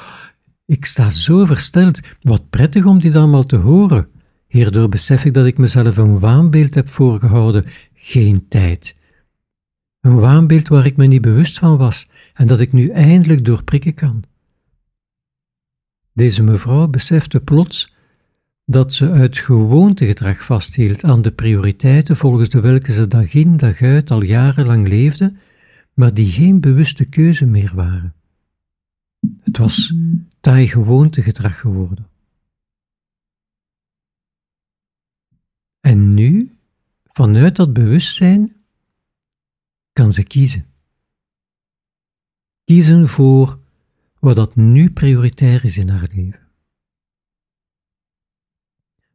ik 0.66 0.86
sta 0.86 1.10
zo 1.10 1.46
versteld, 1.46 2.00
wat 2.22 2.50
prettig 2.50 2.86
om 2.86 3.00
dit 3.00 3.16
allemaal 3.16 3.46
te 3.46 3.56
horen. 3.56 4.08
Hierdoor 4.48 4.90
besef 4.90 5.26
ik 5.26 5.34
dat 5.34 5.46
ik 5.46 5.58
mezelf 5.58 5.98
een 5.98 6.20
waanbeeld 6.20 6.76
heb 6.76 6.90
voorgehouden, 6.90 7.66
geen 7.94 8.48
tijd. 8.48 8.96
Een 10.02 10.20
waanbeeld 10.20 10.68
waar 10.68 10.86
ik 10.86 10.98
me 10.98 11.06
niet 11.06 11.22
bewust 11.22 11.60
van 11.60 11.78
was 11.78 12.10
en 12.34 12.48
dat 12.48 12.60
ik 12.60 12.74
nu 12.74 12.90
eindelijk 12.90 13.46
doorprikken 13.46 13.94
kan. 13.94 14.24
Deze 16.14 16.44
mevrouw 16.44 16.88
besefte 16.88 17.40
plots 17.40 17.96
dat 18.70 18.94
ze 18.94 19.12
uit 19.12 19.38
gewoontegedrag 19.38 20.44
vasthield 20.44 21.04
aan 21.04 21.22
de 21.22 21.32
prioriteiten 21.32 22.18
volgens 22.18 22.50
de 22.50 22.60
welke 22.60 22.92
ze 22.92 23.08
dag 23.08 23.34
in 23.34 23.58
dag 23.58 23.82
uit 23.82 24.12
al 24.12 24.22
jarenlang 24.22 24.88
leefde, 24.88 25.36
maar 25.94 26.14
die 26.14 26.32
geen 26.32 26.60
bewuste 26.60 27.06
keuze 27.06 27.46
meer 27.46 27.76
waren. 27.76 28.14
Het 29.40 29.58
was 29.58 29.94
taai 30.42 30.68
gewoontegedrag 30.68 31.60
geworden. 31.60 32.08
En 35.80 36.14
nu, 36.14 36.58
vanuit 37.06 37.56
dat 37.56 37.74
bewustzijn, 37.74 38.56
kan 39.94 40.14
ze 40.14 40.24
kiezen. 40.24 40.66
Kiezen 42.64 43.08
voor 43.08 43.60
wat 44.20 44.36
dat 44.36 44.56
nu 44.56 44.92
prioritair 44.92 45.66
is 45.66 45.78
in 45.78 45.90
haar 45.90 46.10
leven. 46.14 46.47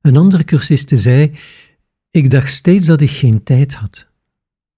Een 0.03 0.17
andere 0.17 0.45
cursiste 0.45 0.97
zei: 0.97 1.37
Ik 2.11 2.31
dacht 2.31 2.51
steeds 2.51 2.87
dat 2.87 3.01
ik 3.01 3.11
geen 3.11 3.43
tijd 3.43 3.75
had, 3.75 4.07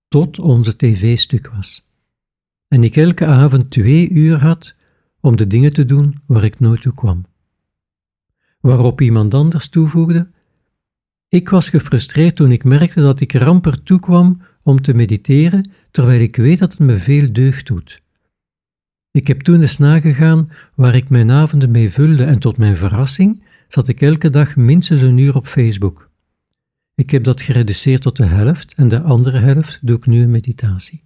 tot 0.09 0.39
onze 0.39 0.77
tv-stuk 0.77 1.51
was. 1.55 1.89
En 2.69 2.85
ik 2.85 2.97
elke 2.97 3.27
avond 3.27 3.71
twee 3.71 4.09
uur 4.09 4.39
had 4.39 4.75
om 5.21 5.37
de 5.37 5.47
dingen 5.47 5.73
te 5.73 5.85
doen 5.85 6.21
waar 6.27 6.45
ik 6.45 6.61
nooit 6.61 6.83
toe 6.83 6.95
kwam. 6.95 7.25
Waarop 8.61 9.01
iemand 9.01 9.35
anders 9.35 9.69
toevoegde: 9.69 10.31
Ik 11.29 11.49
was 11.49 11.71
gefrustreerd 11.71 12.37
toen 12.37 12.51
ik 12.51 12.65
merkte 12.65 13.01
dat 13.01 13.21
ik 13.21 13.33
ramper 13.33 13.83
toekwam 13.83 14.43
om 14.63 14.83
te 14.83 14.95
mediteren, 14.95 15.71
terwijl 15.91 16.21
ik 16.21 16.37
weet 16.37 16.59
dat 16.59 16.71
het 16.71 16.81
me 16.81 16.99
veel 16.99 17.33
deugd 17.33 17.67
doet. 17.67 18.03
Ik 19.11 19.27
heb 19.27 19.41
toen 19.41 19.61
eens 19.61 19.79
nagegaan 19.79 20.51
waar 20.75 20.95
ik 20.95 21.09
mijn 21.09 21.31
avonden 21.31 21.71
mee 21.71 21.91
vulde 21.91 22.25
en 22.25 22.39
tot 22.39 22.57
mijn 22.57 22.77
verrassing 22.77 23.44
zat 23.69 23.89
ik 23.89 24.01
elke 24.01 24.31
dag 24.31 24.57
minstens 24.57 25.01
een 25.01 25.19
uur 25.19 25.37
op 25.37 25.47
Facebook. 25.47 26.11
Ik 26.95 27.11
heb 27.11 27.25
dat 27.25 27.41
gereduceerd 27.41 28.03
tot 28.03 28.17
de 28.17 28.27
helft 28.27 28.75
en 28.75 28.89
de 28.89 29.01
andere 29.01 29.39
helft 29.39 29.87
doe 29.87 29.97
ik 29.97 30.07
nu 30.07 30.23
een 30.23 30.31
meditatie. 30.31 31.03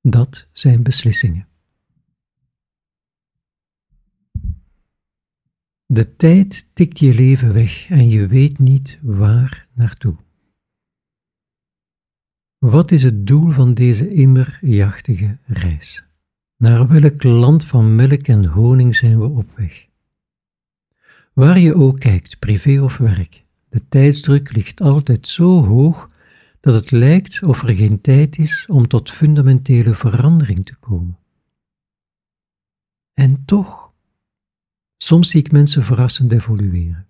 Dat 0.00 0.48
zijn 0.52 0.82
beslissingen. 0.82 1.48
De 5.86 6.16
tijd 6.16 6.70
tikt 6.72 6.98
je 6.98 7.14
leven 7.14 7.52
weg 7.52 7.90
en 7.90 8.08
je 8.08 8.26
weet 8.26 8.58
niet 8.58 8.98
waar 9.02 9.68
naartoe. 9.74 10.16
Wat 12.58 12.90
is 12.90 13.02
het 13.02 13.26
doel 13.26 13.50
van 13.50 13.74
deze 13.74 14.08
immerjachtige 14.08 15.38
reis? 15.44 16.08
Naar 16.56 16.88
welk 16.88 17.22
land 17.22 17.64
van 17.64 17.94
melk 17.94 18.26
en 18.28 18.44
honing 18.44 18.96
zijn 18.96 19.18
we 19.18 19.28
op 19.28 19.50
weg? 19.56 19.85
Waar 21.36 21.58
je 21.58 21.74
ook 21.74 21.98
kijkt, 21.98 22.38
privé 22.38 22.82
of 22.82 22.96
werk, 22.96 23.44
de 23.68 23.88
tijdsdruk 23.88 24.54
ligt 24.54 24.80
altijd 24.80 25.28
zo 25.28 25.64
hoog 25.64 26.10
dat 26.60 26.74
het 26.74 26.90
lijkt 26.90 27.42
of 27.42 27.62
er 27.62 27.74
geen 27.74 28.00
tijd 28.00 28.38
is 28.38 28.66
om 28.66 28.88
tot 28.88 29.10
fundamentele 29.10 29.94
verandering 29.94 30.66
te 30.66 30.76
komen. 30.76 31.18
En 33.12 33.44
toch, 33.44 33.92
soms 34.96 35.30
zie 35.30 35.40
ik 35.40 35.52
mensen 35.52 35.82
verrassend 35.82 36.32
evolueren. 36.32 37.08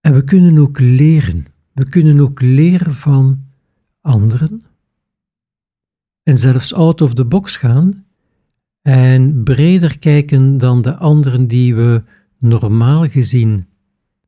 En 0.00 0.12
we 0.12 0.24
kunnen 0.24 0.58
ook 0.58 0.78
leren. 0.80 1.46
We 1.72 1.88
kunnen 1.88 2.20
ook 2.20 2.40
leren 2.40 2.94
van 2.94 3.46
anderen, 4.00 4.67
en 6.28 6.38
zelfs 6.38 6.74
out 6.74 7.00
of 7.00 7.14
the 7.14 7.24
box 7.24 7.56
gaan 7.56 8.04
en 8.82 9.42
breder 9.42 9.98
kijken 9.98 10.58
dan 10.58 10.82
de 10.82 10.96
anderen 10.96 11.46
die 11.46 11.74
we 11.74 12.04
normaal 12.38 13.08
gezien 13.08 13.66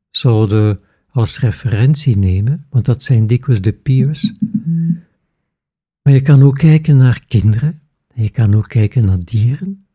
zouden 0.09 0.79
als 1.09 1.39
referentie 1.39 2.17
nemen, 2.17 2.65
want 2.69 2.85
dat 2.85 3.03
zijn 3.03 3.27
dikwijls 3.27 3.61
de 3.61 3.73
peers. 3.73 4.33
Maar 6.01 6.13
je 6.13 6.21
kan 6.21 6.41
ook 6.43 6.57
kijken 6.57 6.97
naar 6.97 7.25
kinderen, 7.27 7.81
je 8.13 8.29
kan 8.29 8.55
ook 8.55 8.67
kijken 8.67 9.05
naar 9.05 9.23
dieren. 9.23 9.87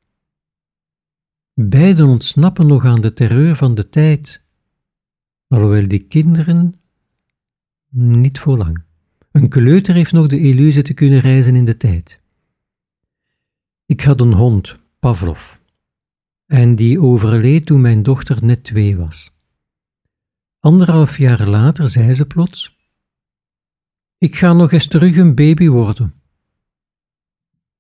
Beiden 1.54 2.06
ontsnappen 2.06 2.66
nog 2.66 2.84
aan 2.84 3.00
de 3.00 3.12
terreur 3.12 3.56
van 3.56 3.74
de 3.74 3.88
tijd, 3.88 4.42
alhoewel 5.46 5.88
die 5.88 6.06
kinderen 6.06 6.80
niet 7.90 8.38
voor 8.38 8.56
lang. 8.56 8.85
Een 9.36 9.48
kleuter 9.48 9.94
heeft 9.94 10.12
nog 10.12 10.26
de 10.26 10.40
illusie 10.40 10.82
te 10.82 10.94
kunnen 10.94 11.20
reizen 11.20 11.56
in 11.56 11.64
de 11.64 11.76
tijd. 11.76 12.22
Ik 13.86 14.00
had 14.00 14.20
een 14.20 14.32
hond, 14.32 14.76
Pavlov, 14.98 15.54
en 16.46 16.76
die 16.76 17.00
overleed 17.00 17.66
toen 17.66 17.80
mijn 17.80 18.02
dochter 18.02 18.44
net 18.44 18.64
twee 18.64 18.96
was. 18.96 19.30
Anderhalf 20.60 21.18
jaar 21.18 21.48
later 21.48 21.88
zei 21.88 22.14
ze 22.14 22.26
plots: 22.26 22.76
Ik 24.18 24.36
ga 24.36 24.52
nog 24.52 24.72
eens 24.72 24.86
terug 24.86 25.16
een 25.16 25.34
baby 25.34 25.68
worden. 25.68 26.14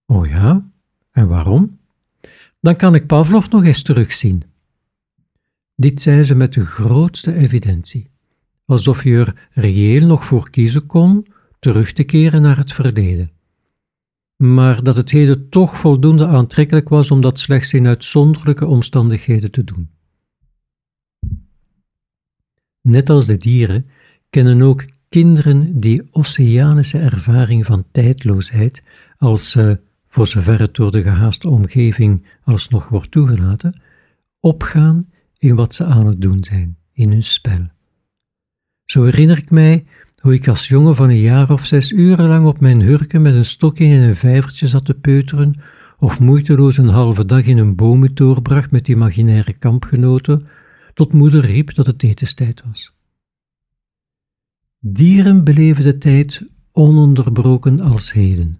Oh 0.06 0.26
ja, 0.26 0.70
en 1.10 1.28
waarom? 1.28 1.78
Dan 2.60 2.76
kan 2.76 2.94
ik 2.94 3.06
Pavlov 3.06 3.48
nog 3.48 3.64
eens 3.64 3.82
terugzien. 3.82 4.42
Dit 5.74 6.00
zei 6.00 6.22
ze 6.22 6.34
met 6.34 6.52
de 6.52 6.66
grootste 6.66 7.34
evidentie, 7.34 8.06
alsof 8.64 9.04
je 9.04 9.16
er 9.16 9.48
reëel 9.50 10.06
nog 10.06 10.24
voor 10.24 10.50
kiezen 10.50 10.86
kon 10.86 11.34
terug 11.66 11.92
te 11.92 12.04
keren 12.04 12.42
naar 12.42 12.56
het 12.56 12.72
verleden. 12.72 13.30
Maar 14.36 14.82
dat 14.84 14.96
het 14.96 15.10
heden 15.10 15.48
toch 15.48 15.78
voldoende 15.78 16.26
aantrekkelijk 16.26 16.88
was 16.88 17.10
om 17.10 17.20
dat 17.20 17.38
slechts 17.38 17.72
in 17.72 17.86
uitzonderlijke 17.86 18.66
omstandigheden 18.66 19.50
te 19.50 19.64
doen. 19.64 19.90
Net 22.80 23.10
als 23.10 23.26
de 23.26 23.36
dieren 23.36 23.86
kennen 24.30 24.62
ook 24.62 24.84
kinderen 25.08 25.78
die 25.78 26.08
oceanische 26.10 26.98
ervaring 26.98 27.66
van 27.66 27.84
tijdloosheid, 27.92 28.82
als 29.18 29.50
ze, 29.50 29.80
voor 30.06 30.26
zover 30.26 30.60
het 30.60 30.74
door 30.74 30.90
de 30.90 31.02
gehaaste 31.02 31.48
omgeving 31.48 32.26
alsnog 32.44 32.88
wordt 32.88 33.10
toegelaten, 33.10 33.80
opgaan 34.40 35.08
in 35.38 35.54
wat 35.54 35.74
ze 35.74 35.84
aan 35.84 36.06
het 36.06 36.20
doen 36.20 36.44
zijn, 36.44 36.76
in 36.92 37.10
hun 37.10 37.24
spel. 37.24 37.66
Zo 38.84 39.04
herinner 39.04 39.38
ik 39.38 39.50
mij 39.50 39.84
hoe 40.26 40.34
ik 40.34 40.48
als 40.48 40.68
jongen 40.68 40.96
van 40.96 41.08
een 41.08 41.20
jaar 41.20 41.50
of 41.50 41.66
zes 41.66 41.92
urenlang 41.92 42.46
op 42.46 42.60
mijn 42.60 42.80
hurken 42.80 43.22
met 43.22 43.34
een 43.34 43.44
stokje 43.44 43.84
in 43.84 44.00
een 44.00 44.16
vijvertje 44.16 44.68
zat 44.68 44.84
te 44.84 44.94
peuteren, 44.94 45.60
of 45.98 46.20
moeiteloos 46.20 46.76
een 46.76 46.88
halve 46.88 47.24
dag 47.24 47.44
in 47.44 47.58
een 47.58 47.74
bomen 47.74 48.14
doorbracht 48.14 48.70
met 48.70 48.88
imaginaire 48.88 49.52
kampgenoten, 49.52 50.46
tot 50.94 51.12
moeder 51.12 51.40
riep 51.40 51.74
dat 51.74 51.86
het 51.86 52.02
etenstijd 52.02 52.62
was. 52.66 52.92
Dieren 54.78 55.44
beleven 55.44 55.82
de 55.82 55.98
tijd 55.98 56.42
ononderbroken 56.72 57.80
als 57.80 58.12
heden. 58.12 58.58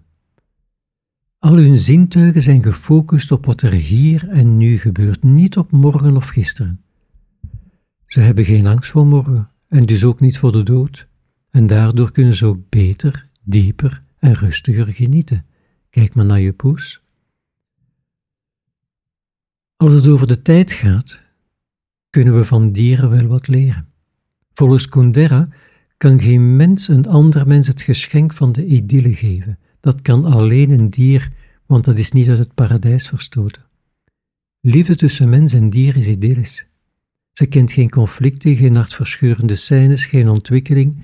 Al 1.39 1.55
hun 1.55 1.77
zintuigen 1.77 2.41
zijn 2.41 2.63
gefocust 2.63 3.31
op 3.31 3.45
wat 3.45 3.61
er 3.61 3.71
hier 3.71 4.29
en 4.29 4.57
nu 4.57 4.77
gebeurt, 4.77 5.23
niet 5.23 5.57
op 5.57 5.71
morgen 5.71 6.15
of 6.15 6.27
gisteren. 6.27 6.81
Ze 8.05 8.19
hebben 8.19 8.45
geen 8.45 8.67
angst 8.67 8.91
voor 8.91 9.05
morgen 9.05 9.49
en 9.67 9.85
dus 9.85 10.03
ook 10.03 10.19
niet 10.19 10.37
voor 10.37 10.51
de 10.51 10.63
dood, 10.63 11.07
en 11.57 11.67
daardoor 11.67 12.11
kunnen 12.11 12.35
ze 12.35 12.45
ook 12.45 12.69
beter, 12.69 13.27
dieper 13.43 14.01
en 14.19 14.33
rustiger 14.33 14.85
genieten. 14.85 15.45
Kijk 15.89 16.13
maar 16.13 16.25
naar 16.25 16.39
je 16.39 16.53
poes. 16.53 17.01
Als 19.75 19.93
het 19.93 20.07
over 20.07 20.27
de 20.27 20.41
tijd 20.41 20.71
gaat, 20.71 21.21
kunnen 22.09 22.35
we 22.35 22.45
van 22.45 22.71
dieren 22.71 23.09
wel 23.09 23.27
wat 23.27 23.47
leren. 23.47 23.87
Volgens 24.53 24.87
Kundera 24.87 25.49
kan 25.97 26.21
geen 26.21 26.55
mens 26.55 26.87
een 26.87 27.07
ander 27.07 27.47
mens 27.47 27.67
het 27.67 27.81
geschenk 27.81 28.33
van 28.33 28.51
de 28.51 28.65
idylle 28.65 29.13
geven. 29.13 29.59
Dat 29.79 30.01
kan 30.01 30.25
alleen 30.25 30.71
een 30.71 30.89
dier, 30.89 31.31
want 31.65 31.85
dat 31.85 31.97
is 31.97 32.11
niet 32.11 32.29
uit 32.29 32.37
het 32.37 32.53
paradijs 32.53 33.07
verstoten. 33.07 33.65
Liefde 34.61 34.95
tussen 34.95 35.29
mens 35.29 35.53
en 35.53 35.69
dier 35.69 35.97
is 35.97 36.07
idyllisch. 36.07 36.67
Ze 37.33 37.45
kent 37.45 37.71
geen 37.71 37.89
conflicten, 37.89 38.55
geen 38.55 38.75
hartverscheurende 38.75 39.55
scènes, 39.55 40.05
geen 40.05 40.29
ontwikkeling. 40.29 41.03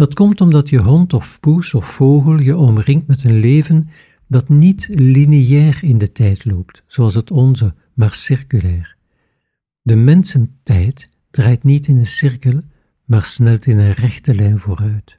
Dat 0.00 0.14
komt 0.14 0.40
omdat 0.40 0.68
je 0.68 0.78
hond 0.78 1.12
of 1.12 1.40
poes 1.40 1.74
of 1.74 1.86
vogel 1.92 2.38
je 2.38 2.56
omringt 2.56 3.06
met 3.06 3.24
een 3.24 3.38
leven 3.38 3.88
dat 4.28 4.48
niet 4.48 4.88
lineair 4.90 5.78
in 5.82 5.98
de 5.98 6.12
tijd 6.12 6.44
loopt, 6.44 6.82
zoals 6.86 7.14
het 7.14 7.30
onze, 7.30 7.74
maar 7.94 8.14
circulair. 8.14 8.96
De 9.82 9.96
mensentijd 9.96 11.08
draait 11.30 11.64
niet 11.64 11.86
in 11.86 11.96
een 11.96 12.06
cirkel, 12.06 12.60
maar 13.04 13.24
snelt 13.24 13.66
in 13.66 13.78
een 13.78 13.92
rechte 13.92 14.34
lijn 14.34 14.58
vooruit. 14.58 15.18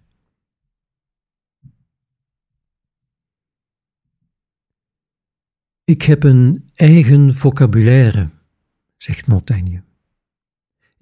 Ik 5.83 6.01
heb 6.01 6.23
een 6.23 6.69
eigen 6.73 7.35
vocabulaire, 7.35 8.29
zegt 8.97 9.27
Montaigne. 9.27 9.83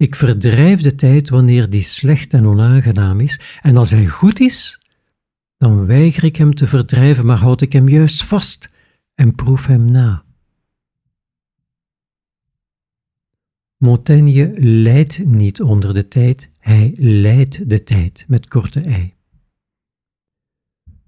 Ik 0.00 0.14
verdrijf 0.14 0.80
de 0.80 0.94
tijd 0.94 1.28
wanneer 1.28 1.70
die 1.70 1.82
slecht 1.82 2.32
en 2.32 2.46
onaangenaam 2.46 3.20
is, 3.20 3.58
en 3.62 3.76
als 3.76 3.90
hij 3.90 4.06
goed 4.06 4.40
is, 4.40 4.80
dan 5.56 5.86
weiger 5.86 6.24
ik 6.24 6.36
hem 6.36 6.54
te 6.54 6.66
verdrijven, 6.66 7.26
maar 7.26 7.36
houd 7.36 7.60
ik 7.60 7.72
hem 7.72 7.88
juist 7.88 8.24
vast 8.24 8.70
en 9.14 9.34
proef 9.34 9.66
hem 9.66 9.90
na. 9.90 10.24
Montaigne 13.76 14.52
lijdt 14.58 15.24
niet 15.24 15.60
onder 15.60 15.94
de 15.94 16.08
tijd, 16.08 16.48
hij 16.58 16.92
leidt 16.96 17.68
de 17.68 17.82
tijd 17.82 18.24
met 18.28 18.48
korte 18.48 18.80
ei. 18.80 19.14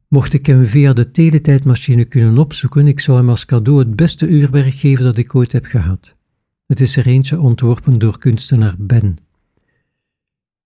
Mocht 0.08 0.32
ik 0.32 0.46
hem 0.46 0.66
via 0.66 0.92
de 0.92 1.10
teletijdmachine 1.10 2.04
kunnen 2.04 2.38
opzoeken, 2.38 2.86
ik 2.86 3.00
zou 3.00 3.16
hem 3.16 3.28
als 3.28 3.44
cadeau 3.44 3.78
het 3.78 3.96
beste 3.96 4.26
uurwerk 4.26 4.74
geven 4.74 5.04
dat 5.04 5.18
ik 5.18 5.34
ooit 5.34 5.52
heb 5.52 5.64
gehad. 5.64 6.20
Het 6.72 6.80
is 6.80 6.96
er 6.96 7.06
eentje 7.06 7.40
ontworpen 7.40 7.98
door 7.98 8.18
kunstenaar 8.18 8.74
Ben. 8.78 9.16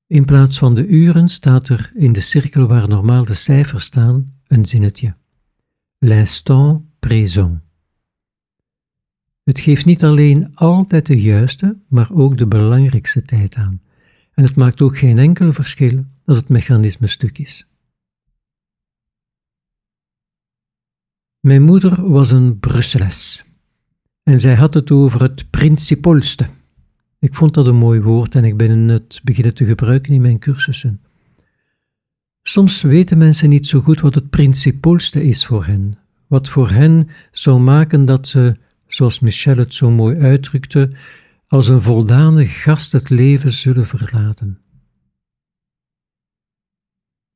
In 0.07 0.25
plaats 0.25 0.59
van 0.59 0.75
de 0.75 0.87
uren 0.87 1.29
staat 1.29 1.69
er 1.69 1.93
in 1.95 2.13
de 2.13 2.21
cirkel 2.21 2.67
waar 2.67 2.89
normaal 2.89 3.25
de 3.25 3.35
cijfers 3.35 3.85
staan 3.85 4.35
een 4.47 4.67
zinnetje. 4.67 5.17
L'instant 5.99 6.83
présent. 6.99 7.61
Het 9.45 9.59
geeft 9.59 9.85
niet 9.85 10.05
alleen 10.05 10.55
altijd 10.55 11.07
de 11.07 11.21
juiste, 11.21 11.79
maar 11.89 12.13
ook 12.13 12.39
de 12.39 12.47
belangrijkste 12.47 13.23
tijd 13.23 13.55
aan. 13.55 13.81
En 14.35 14.45
het 14.45 14.57
maakt 14.57 14.81
ook 14.81 14.99
geen 14.99 15.19
enkel 15.19 15.53
verschil 15.53 16.05
als 16.25 16.37
het 16.37 16.49
mechanisme 16.49 17.07
stuk 17.07 17.39
is. 17.39 17.67
Mijn 21.41 21.63
moeder 21.63 22.11
was 22.11 22.31
een 22.31 22.59
Brusseles 22.59 23.46
en 24.27 24.41
zij 24.41 24.55
had 24.55 24.75
het 24.75 24.91
over 24.91 25.23
het 25.23 25.51
principolste. 25.51 26.47
Ik 27.19 27.35
vond 27.35 27.55
dat 27.55 27.67
een 27.67 27.77
mooi 27.77 28.01
woord 28.01 28.35
en 28.35 28.45
ik 28.45 28.57
ben 28.57 28.89
het 28.89 29.21
beginnen 29.25 29.55
te 29.55 29.65
gebruiken 29.65 30.13
in 30.13 30.21
mijn 30.21 30.39
cursussen. 30.39 31.01
Soms 32.43 32.83
weten 32.83 33.19
mensen 33.19 33.49
niet 33.49 33.67
zo 33.67 33.81
goed 33.81 34.01
wat 34.01 34.15
het 34.15 34.31
principolste 34.31 35.25
is 35.25 35.47
voor 35.47 35.65
hen, 35.65 35.99
wat 36.27 36.49
voor 36.49 36.71
hen 36.71 37.09
zou 37.33 37.61
maken 37.61 38.05
dat 38.05 38.29
ze, 38.29 38.57
zoals 38.87 39.21
Michel 39.21 39.57
het 39.57 39.75
zo 39.75 39.91
mooi 39.91 40.19
uitdrukte, 40.19 40.91
als 41.49 41.69
een 41.69 41.81
voldane 41.81 42.47
gast 42.47 42.93
het 42.93 43.11
leven 43.11 43.51
zullen 43.51 43.87
verlaten. 43.87 44.59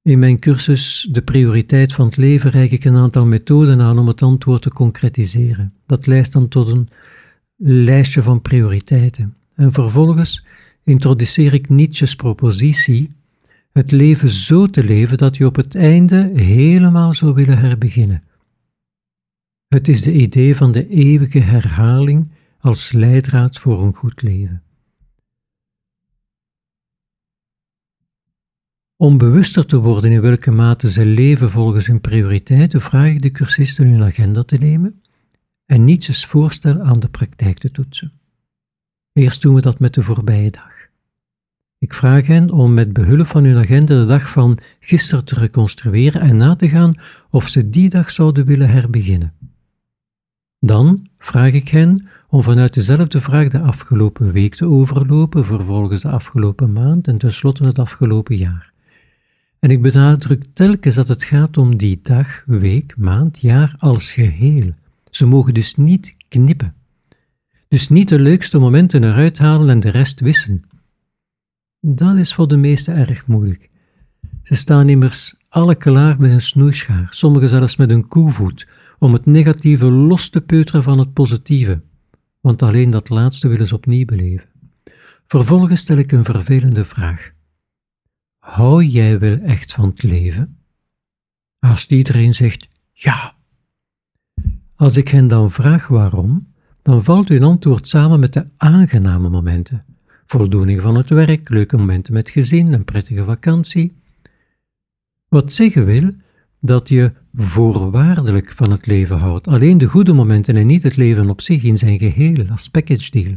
In 0.03 0.19
mijn 0.19 0.39
cursus 0.39 1.09
De 1.13 1.23
prioriteit 1.23 1.93
van 1.93 2.07
het 2.07 2.17
leven 2.17 2.51
reik 2.51 2.71
ik 2.71 2.85
een 2.85 2.97
aantal 2.97 3.27
methoden 3.27 3.81
aan 3.81 3.99
om 3.99 4.07
het 4.07 4.23
antwoord 4.23 4.63
te 4.63 4.71
concretiseren. 4.71 5.75
Dat 5.87 6.07
leidt 6.07 6.33
dan 6.33 6.49
tot 6.49 6.69
een 6.69 6.89
lijstje 7.57 8.23
van 8.23 8.43
prioriteiten. 8.43 9.37
En 9.55 9.73
vervolgens 9.73 10.47
introduceer 10.85 11.55
ik 11.55 11.69
Nietzsche's 11.69 12.17
propositie 12.17 13.13
het 13.73 13.91
leven 13.91 14.29
zo 14.29 14.67
te 14.67 14.85
leven 14.85 15.19
dat 15.19 15.37
je 15.37 15.47
op 15.47 15.57
het 15.57 15.75
einde 15.75 16.31
helemaal 16.35 17.15
zou 17.15 17.35
willen 17.35 17.59
herbeginnen. 17.59 18.23
Het 19.69 19.89
is 19.89 20.03
de 20.03 20.13
idee 20.13 20.57
van 20.57 20.73
de 20.73 20.89
eeuwige 20.89 21.39
herhaling 21.39 22.31
als 22.61 22.93
leidraad 22.93 23.59
voor 23.59 23.83
een 23.83 23.95
goed 23.95 24.23
leven. 24.23 24.63
Om 29.01 29.19
bewuster 29.19 29.67
te 29.67 29.77
worden 29.77 30.13
in 30.13 30.21
welke 30.21 30.51
mate 30.51 30.91
ze 30.91 31.07
leven 31.07 31.51
volgens 31.51 31.87
hun 31.87 32.01
prioriteiten, 32.01 32.81
vraag 32.81 33.07
ik 33.07 33.23
de 33.23 33.31
cursisten 33.31 33.87
hun 33.87 34.03
agenda 34.03 34.43
te 34.43 34.57
nemen 34.57 35.03
en 35.67 35.85
Nietzsche's 35.85 36.27
voorstel 36.27 36.81
aan 36.81 37.01
de 37.01 37.09
praktijk 37.09 37.59
te 37.59 37.71
toetsen. 37.71 38.13
Eerst 39.13 39.43
doen 39.43 39.55
we 39.55 39.61
dat 39.61 39.79
met 39.79 39.95
de 39.95 40.03
voorbije 40.03 40.51
dag. 40.51 40.73
Ik 41.79 41.95
vraag 41.95 42.27
hen 42.27 42.51
om 42.51 42.75
met 42.75 42.93
behulp 42.93 43.27
van 43.27 43.45
hun 43.45 43.59
agenda 43.59 44.01
de 44.01 44.07
dag 44.07 44.31
van 44.31 44.59
gisteren 44.81 45.25
te 45.25 45.35
reconstrueren 45.35 46.21
en 46.21 46.37
na 46.37 46.57
te 46.57 46.69
gaan 46.69 46.95
of 47.31 47.49
ze 47.49 47.71
die 47.71 47.89
dag 47.89 48.11
zouden 48.11 48.47
willen 48.47 48.69
herbeginnen. 48.69 49.35
Dan 50.59 51.09
vraag 51.17 51.53
ik 51.53 51.69
hen 51.69 52.09
om 52.29 52.43
vanuit 52.43 52.75
dezelfde 52.75 53.21
vraag 53.21 53.49
de 53.49 53.61
afgelopen 53.61 54.33
week 54.33 54.55
te 54.55 54.67
overlopen, 54.67 55.45
vervolgens 55.45 56.03
de 56.03 56.09
afgelopen 56.09 56.73
maand 56.73 57.09
en 57.09 57.19
tenslotte 57.19 57.65
het 57.65 57.79
afgelopen 57.79 58.37
jaar. 58.37 58.70
En 59.61 59.71
ik 59.71 59.83
benadruk 59.83 60.45
telkens 60.53 60.95
dat 60.95 61.09
het 61.09 61.25
gaat 61.25 61.57
om 61.57 61.77
die 61.77 62.01
dag, 62.03 62.43
week, 62.47 62.97
maand, 62.97 63.41
jaar 63.41 63.75
als 63.79 64.13
geheel. 64.13 64.75
Ze 65.11 65.27
mogen 65.27 65.55
dus 65.55 65.75
niet 65.75 66.15
knippen. 66.29 66.73
Dus 67.69 67.89
niet 67.89 68.09
de 68.09 68.19
leukste 68.19 68.59
momenten 68.59 69.05
eruit 69.05 69.39
halen 69.39 69.69
en 69.69 69.81
de 69.81 69.91
rest 69.91 70.21
wissen. 70.21 70.63
Dat 71.81 72.17
is 72.17 72.35
voor 72.35 72.49
de 72.49 72.57
meesten 72.57 72.95
erg 72.95 73.27
moeilijk. 73.27 73.71
Ze 74.43 74.55
staan 74.55 74.89
immers 74.89 75.35
alle 75.49 75.75
klaar 75.75 76.21
met 76.21 76.31
een 76.31 76.41
snoeischaar, 76.41 77.07
sommigen 77.11 77.49
zelfs 77.49 77.77
met 77.77 77.91
een 77.91 78.09
koevoet, 78.09 78.69
om 78.99 79.13
het 79.13 79.27
negatieve 79.27 79.91
los 79.91 80.29
te 80.29 80.41
peuteren 80.41 80.83
van 80.83 80.99
het 80.99 81.13
positieve, 81.13 81.83
want 82.41 82.63
alleen 82.63 82.91
dat 82.91 83.09
laatste 83.09 83.49
willen 83.49 83.67
ze 83.67 83.75
opnieuw 83.75 84.05
beleven. 84.05 84.49
Vervolgens 85.27 85.81
stel 85.81 85.97
ik 85.97 86.13
een 86.13 86.25
vervelende 86.25 86.85
vraag. 86.85 87.33
Hou 88.51 88.85
jij 88.85 89.19
wel 89.19 89.39
echt 89.39 89.73
van 89.73 89.89
het 89.89 90.03
leven? 90.03 90.59
Als 91.59 91.87
iedereen 91.87 92.35
zegt 92.35 92.69
ja. 92.93 93.35
Als 94.77 94.97
ik 94.97 95.09
hen 95.09 95.29
dan 95.29 95.51
vraag 95.51 95.87
waarom, 95.87 96.53
dan 96.83 97.03
valt 97.05 97.29
hun 97.29 97.43
antwoord 97.43 97.89
samen 97.89 98.21
met 98.21 98.33
de 98.33 98.47
aangename 98.57 99.29
momenten. 99.29 99.85
Voldoening 100.27 100.81
van 100.81 100.95
het 100.95 101.09
werk, 101.09 101.49
leuke 101.49 101.77
momenten 101.77 102.13
met 102.13 102.31
gezin, 102.31 102.73
een 102.73 102.85
prettige 102.85 103.25
vakantie. 103.25 103.97
Wat 105.29 105.53
zeggen 105.53 105.85
wil 105.85 106.11
dat 106.61 106.89
je 106.89 107.13
voorwaardelijk 107.35 108.53
van 108.53 108.71
het 108.71 108.87
leven 108.87 109.19
houdt, 109.19 109.49
alleen 109.49 109.79
de 109.79 109.87
goede 109.87 110.13
momenten 110.13 110.57
en 110.57 110.67
niet 110.67 110.83
het 110.83 110.97
leven 110.97 111.31
op 111.31 111.41
zich 111.41 111.63
in 111.63 111.77
zijn 111.77 111.99
geheel 111.99 112.47
als 112.49 112.69
package 112.69 113.11
deal. 113.11 113.37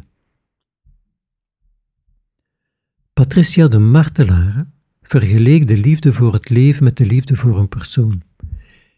Patricia 3.13 3.67
de 3.67 3.79
Martelare 3.79 4.67
vergeleek 5.03 5.67
de 5.67 5.77
liefde 5.77 6.13
voor 6.13 6.33
het 6.33 6.49
leven 6.49 6.83
met 6.83 6.97
de 6.97 7.05
liefde 7.05 7.35
voor 7.35 7.59
een 7.59 7.69
persoon. 7.69 8.21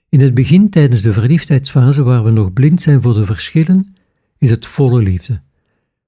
In 0.10 0.22
het 0.22 0.34
begin, 0.34 0.70
tijdens 0.70 1.02
de 1.02 1.14
verliefdheidsfase, 1.14 2.04
waar 2.04 2.24
we 2.24 2.32
nog 2.32 2.54
blind 2.54 2.82
zijn 2.82 3.02
voor 3.02 3.14
de 3.14 3.26
verschillen, 3.26 3.96
is 4.38 4.50
het 4.50 4.66
volle 4.66 5.02
liefde. 5.02 5.42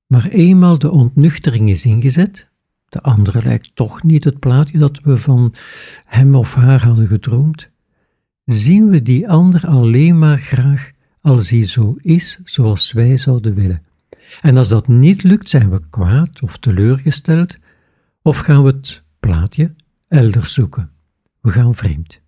Maar 0.08 0.28
eenmaal 0.28 0.80
de 0.80 0.92
ontnuchtering 0.92 1.70
is 1.70 1.86
ingezet, 1.86 2.52
de 2.90 3.02
andere 3.02 3.44
lijkt 3.44 3.72
toch 3.74 4.04
niet 4.04 4.24
het 4.24 4.40
plaatje 4.40 4.78
dat 4.78 5.00
we 5.04 5.18
van 5.18 5.54
hem 6.06 6.36
of 6.36 6.56
haar 6.56 6.84
hadden 6.84 7.08
gedroomd, 7.08 7.70
zien 8.46 8.90
we 8.90 9.02
die 9.02 9.30
ander 9.30 9.68
alleen 9.68 10.20
maar 10.20 10.38
graag 10.38 10.92
als 11.22 11.50
hij 11.50 11.66
zo 11.66 11.96
is 11.98 12.40
zoals 12.44 12.92
wij 12.92 13.18
zouden 13.18 13.56
willen. 13.56 13.82
En 14.42 14.58
als 14.58 14.70
dat 14.70 14.88
niet 14.88 15.24
lukt, 15.24 15.50
zijn 15.50 15.70
we 15.70 15.82
kwaad 15.90 16.42
of 16.42 16.58
teleurgesteld, 16.58 17.58
of 18.22 18.38
gaan 18.38 18.64
we 18.64 18.70
het 18.70 19.04
plaatje 19.20 19.76
elders 20.08 20.54
zoeken. 20.54 20.92
We 21.42 21.52
gaan 21.52 21.76
vreemd. 21.76 22.22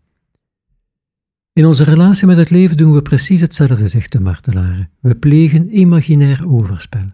In 1.54 1.66
onze 1.66 1.84
relatie 1.84 2.28
met 2.28 2.38
het 2.38 2.50
leven 2.50 2.78
doen 2.78 2.94
we 2.94 3.02
precies 3.02 3.42
hetzelfde, 3.42 3.88
zegt 3.88 4.12
de 4.12 4.20
martelaren. 4.20 4.92
We 5.00 5.16
plegen 5.16 5.78
imaginair 5.78 6.48
overspel. 6.48 7.12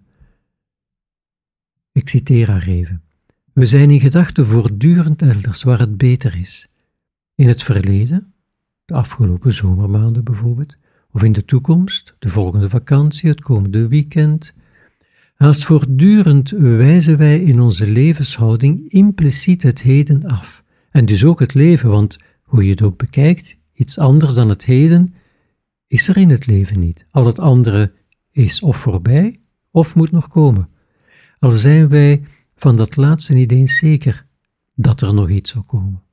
Ik 1.91 2.09
citeer 2.09 2.49
haar 2.49 2.67
even. 2.67 3.03
We 3.53 3.65
zijn 3.65 3.91
in 3.91 3.99
gedachten 3.99 4.45
voortdurend 4.45 5.21
elders 5.21 5.63
waar 5.63 5.79
het 5.79 5.97
beter 5.97 6.39
is. 6.39 6.67
In 7.35 7.47
het 7.47 7.63
verleden, 7.63 8.33
de 8.85 8.93
afgelopen 8.93 9.53
zomermaanden 9.53 10.23
bijvoorbeeld, 10.23 10.77
of 11.11 11.23
in 11.23 11.31
de 11.31 11.45
toekomst, 11.45 12.15
de 12.19 12.29
volgende 12.29 12.69
vakantie, 12.69 13.29
het 13.29 13.41
komende 13.41 13.87
weekend. 13.87 14.53
Haast 15.35 15.65
voortdurend 15.65 16.49
wijzen 16.49 17.17
wij 17.17 17.39
in 17.41 17.59
onze 17.59 17.87
levenshouding 17.91 18.89
impliciet 18.89 19.63
het 19.63 19.81
heden 19.81 20.23
af. 20.23 20.63
En 20.91 21.05
dus 21.05 21.23
ook 21.23 21.39
het 21.39 21.53
leven, 21.53 21.89
want 21.89 22.17
hoe 22.43 22.63
je 22.63 22.69
het 22.69 22.81
ook 22.81 22.97
bekijkt, 22.97 23.57
iets 23.73 23.97
anders 23.97 24.33
dan 24.33 24.49
het 24.49 24.65
heden 24.65 25.13
is 25.87 26.07
er 26.07 26.17
in 26.17 26.29
het 26.29 26.45
leven 26.45 26.79
niet. 26.79 27.05
Al 27.11 27.25
het 27.25 27.39
andere 27.39 27.93
is 28.31 28.61
of 28.61 28.77
voorbij 28.77 29.39
of 29.71 29.95
moet 29.95 30.11
nog 30.11 30.27
komen. 30.27 30.69
Al 31.37 31.51
zijn 31.51 31.89
wij 31.89 32.23
van 32.55 32.75
dat 32.75 32.95
laatste 32.95 33.33
niet 33.33 33.51
eens 33.51 33.77
zeker 33.77 34.23
dat 34.75 35.01
er 35.01 35.13
nog 35.13 35.29
iets 35.29 35.51
zal 35.51 35.63
komen. 35.63 36.03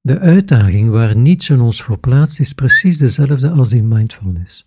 De 0.00 0.18
uitdaging 0.18 0.90
waar 0.90 1.16
niets 1.16 1.50
in 1.50 1.60
ons 1.60 1.82
voor 1.82 1.98
plaatst 1.98 2.40
is 2.40 2.52
precies 2.52 2.98
dezelfde 2.98 3.50
als 3.50 3.72
in 3.72 3.88
mindfulness. 3.88 4.64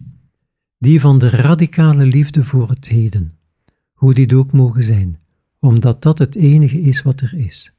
Die 0.83 0.99
van 0.99 1.19
de 1.19 1.29
radicale 1.29 2.05
liefde 2.05 2.43
voor 2.43 2.69
het 2.69 2.87
heden, 2.87 3.37
hoe 3.93 4.13
dit 4.13 4.33
ook 4.33 4.51
mogen 4.51 4.83
zijn, 4.83 5.19
omdat 5.59 6.01
dat 6.01 6.17
het 6.17 6.35
enige 6.35 6.81
is 6.81 7.01
wat 7.01 7.21
er 7.21 7.33
is. 7.33 7.75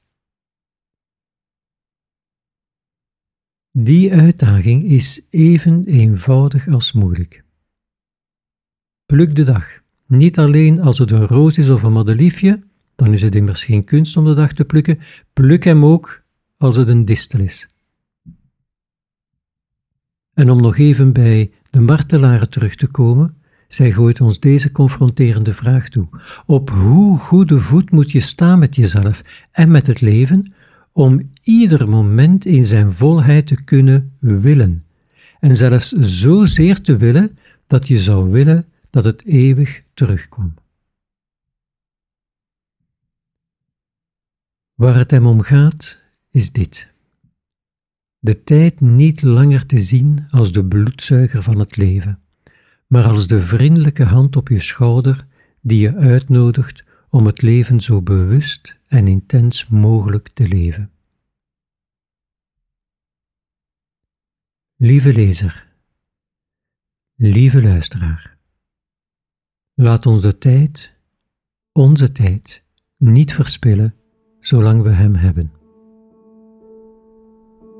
Die 3.70 4.12
uitdaging 4.12 4.84
is 4.84 5.26
even 5.30 5.84
eenvoudig 5.84 6.68
als 6.68 6.92
moeilijk. 6.92 7.44
Pluk 9.06 9.36
de 9.36 9.42
dag, 9.42 9.80
niet 10.06 10.38
alleen 10.38 10.80
als 10.80 10.98
het 10.98 11.10
een 11.10 11.26
roos 11.26 11.58
is 11.58 11.70
of 11.70 11.82
een 11.82 11.92
madeliefje, 11.92 12.62
dan 12.94 13.12
is 13.12 13.22
het 13.22 13.34
immers 13.34 13.64
geen 13.64 13.84
kunst 13.84 14.16
om 14.16 14.24
de 14.24 14.34
dag 14.34 14.52
te 14.52 14.64
plukken, 14.64 14.98
pluk 15.32 15.64
hem 15.64 15.84
ook 15.84 16.22
als 16.56 16.76
het 16.76 16.88
een 16.88 17.04
distel 17.04 17.40
is. 17.40 17.71
En 20.34 20.50
om 20.50 20.60
nog 20.60 20.78
even 20.78 21.12
bij 21.12 21.50
de 21.70 21.80
martelaren 21.80 22.50
terug 22.50 22.74
te 22.74 22.86
komen, 22.86 23.36
zij 23.68 23.92
gooit 23.92 24.20
ons 24.20 24.40
deze 24.40 24.72
confronterende 24.72 25.54
vraag 25.54 25.88
toe. 25.88 26.06
Op 26.46 26.70
hoe 26.70 27.18
goede 27.18 27.60
voet 27.60 27.90
moet 27.90 28.10
je 28.10 28.20
staan 28.20 28.58
met 28.58 28.76
jezelf 28.76 29.22
en 29.50 29.70
met 29.70 29.86
het 29.86 30.00
leven 30.00 30.52
om 30.92 31.30
ieder 31.42 31.88
moment 31.88 32.44
in 32.44 32.64
zijn 32.64 32.92
volheid 32.92 33.46
te 33.46 33.62
kunnen 33.62 34.16
willen, 34.18 34.84
en 35.40 35.56
zelfs 35.56 35.88
zozeer 35.92 36.80
te 36.80 36.96
willen 36.96 37.38
dat 37.66 37.88
je 37.88 37.98
zou 37.98 38.30
willen 38.30 38.64
dat 38.90 39.04
het 39.04 39.24
eeuwig 39.24 39.82
terugkwam. 39.94 40.54
Waar 44.74 44.96
het 44.96 45.10
hem 45.10 45.26
om 45.26 45.40
gaat, 45.40 46.02
is 46.30 46.52
dit. 46.52 46.91
De 48.24 48.42
tijd 48.42 48.80
niet 48.80 49.22
langer 49.22 49.66
te 49.66 49.78
zien 49.78 50.26
als 50.30 50.52
de 50.52 50.64
bloedzuiger 50.64 51.42
van 51.42 51.58
het 51.58 51.76
leven, 51.76 52.22
maar 52.86 53.04
als 53.04 53.26
de 53.26 53.40
vriendelijke 53.40 54.04
hand 54.04 54.36
op 54.36 54.48
je 54.48 54.60
schouder 54.60 55.24
die 55.60 55.80
je 55.80 55.96
uitnodigt 55.96 56.84
om 57.10 57.26
het 57.26 57.42
leven 57.42 57.80
zo 57.80 58.02
bewust 58.02 58.80
en 58.86 59.06
intens 59.06 59.68
mogelijk 59.68 60.28
te 60.34 60.48
leven. 60.48 60.90
Lieve 64.76 65.12
lezer, 65.12 65.68
lieve 67.14 67.62
luisteraar, 67.62 68.38
laat 69.74 70.06
ons 70.06 70.22
de 70.22 70.38
tijd, 70.38 70.94
onze 71.72 72.12
tijd, 72.12 72.64
niet 72.96 73.34
verspillen 73.34 73.94
zolang 74.40 74.82
we 74.82 74.90
Hem 74.90 75.14
hebben. 75.14 75.61